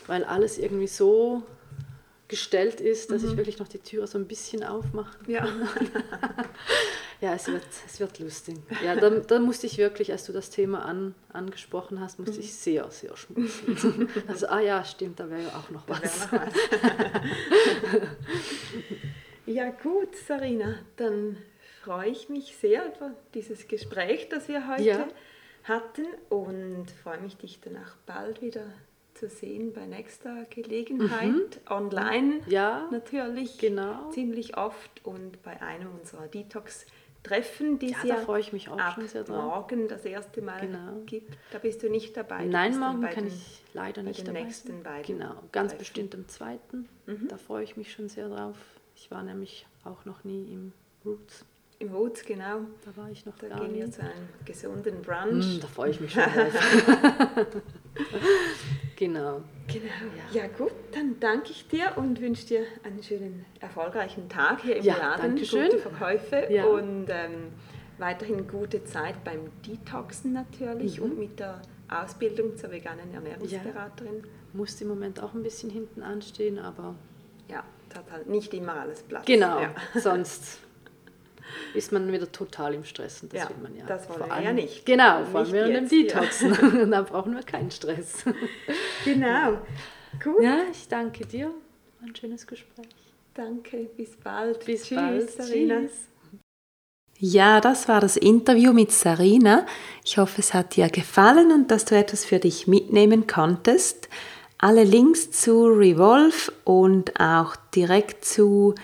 [0.09, 1.45] weil alles irgendwie so
[2.29, 3.31] gestellt ist, dass mhm.
[3.31, 5.17] ich wirklich noch die Türe so ein bisschen aufmache.
[5.27, 5.47] Ja,
[7.21, 8.57] ja es, wird, es wird lustig.
[8.85, 12.41] Ja, da, da musste ich wirklich, als du das Thema an, angesprochen hast, musste mhm.
[12.41, 14.09] ich sehr, sehr schmunzeln.
[14.27, 16.21] Also, ah ja, stimmt, da wäre ja auch noch was.
[16.21, 16.53] Noch was.
[19.47, 21.37] ja gut, Sarina, dann
[21.83, 25.09] freue ich mich sehr über dieses Gespräch, das wir heute ja.
[25.65, 28.65] hatten und freue mich, dich danach bald wieder
[29.17, 31.29] zu sehen bei nächster Gelegenheit.
[31.29, 31.49] Mhm.
[31.71, 33.59] Online ja, natürlich.
[33.59, 34.11] Genau.
[34.11, 38.95] Ziemlich oft und bei einem unserer Detox-Treffen, die es ja freue ich mich auch ab
[38.95, 39.43] schon sehr drauf.
[39.43, 41.01] morgen das erste Mal genau.
[41.07, 41.37] gibt.
[41.51, 42.45] Da bist du nicht dabei.
[42.45, 44.83] Du Nein, morgen kann den, ich leider nicht den dabei nächsten sein.
[44.83, 45.79] Beiden genau, ganz Treffen.
[45.79, 46.89] bestimmt am zweiten.
[47.07, 47.29] Mhm.
[47.29, 48.57] Da freue ich mich schon sehr drauf.
[48.95, 50.73] Ich war nämlich auch noch nie im
[51.05, 51.45] Roots.
[51.79, 52.61] Im Woods, genau.
[52.85, 55.59] Da war ich noch da gar gehen wir zu einem gesunden Brunch.
[55.59, 57.47] Mm, da freue ich mich schon drauf.
[58.97, 59.43] genau.
[59.67, 59.85] Genau.
[60.33, 60.43] Ja.
[60.43, 60.47] ja.
[60.49, 64.97] gut, dann danke ich dir und wünsche dir einen schönen, erfolgreichen Tag hier im ja,
[64.97, 65.23] Laden.
[65.23, 65.71] Dankeschön.
[65.71, 66.65] Gute Verkäufe ja.
[66.65, 67.53] und ähm,
[67.99, 71.05] weiterhin gute Zeit beim Detoxen natürlich mhm.
[71.05, 74.23] und mit der Ausbildung zur veganen Ernährungsberaterin.
[74.23, 76.95] Ja, musste im Moment auch ein bisschen hinten anstehen, aber...
[77.49, 79.25] Ja, es hat halt nicht immer alles Platz.
[79.27, 79.61] Genau,
[79.95, 80.59] sonst
[81.75, 83.85] ist man wieder total im Stress und das ja, will man ja.
[83.87, 84.87] Das wollen wir ja nicht.
[84.87, 86.53] Genau, vor allem während dem Detoxen.
[86.61, 86.83] Ja.
[86.83, 88.25] und dann brauchen wir keinen Stress.
[89.05, 89.59] Genau.
[90.25, 90.43] Cool.
[90.43, 91.51] Ja, ich danke dir.
[92.03, 92.87] Ein schönes Gespräch.
[93.35, 94.65] Danke, bis bald.
[94.65, 95.31] Bis Tschüss, bald.
[95.31, 95.81] Sarina.
[95.81, 96.09] Tschüss.
[97.19, 99.65] Ja, das war das Interview mit Sarina.
[100.05, 104.09] Ich hoffe, es hat dir gefallen und dass du etwas für dich mitnehmen konntest.
[104.59, 108.75] Alle Links zu Revolve und auch direkt zu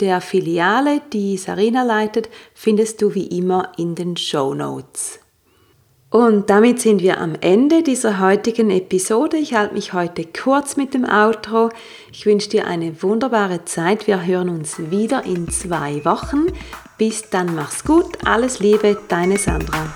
[0.00, 5.20] der Filiale, die Sarina leitet, findest du wie immer in den Show Notes.
[6.12, 9.38] Und damit sind wir am Ende dieser heutigen Episode.
[9.38, 11.70] Ich halte mich heute kurz mit dem Outro.
[12.12, 14.06] Ich wünsche dir eine wunderbare Zeit.
[14.06, 16.48] Wir hören uns wieder in zwei Wochen.
[16.98, 18.18] Bis dann, mach's gut.
[18.26, 19.94] Alles Liebe, deine Sandra.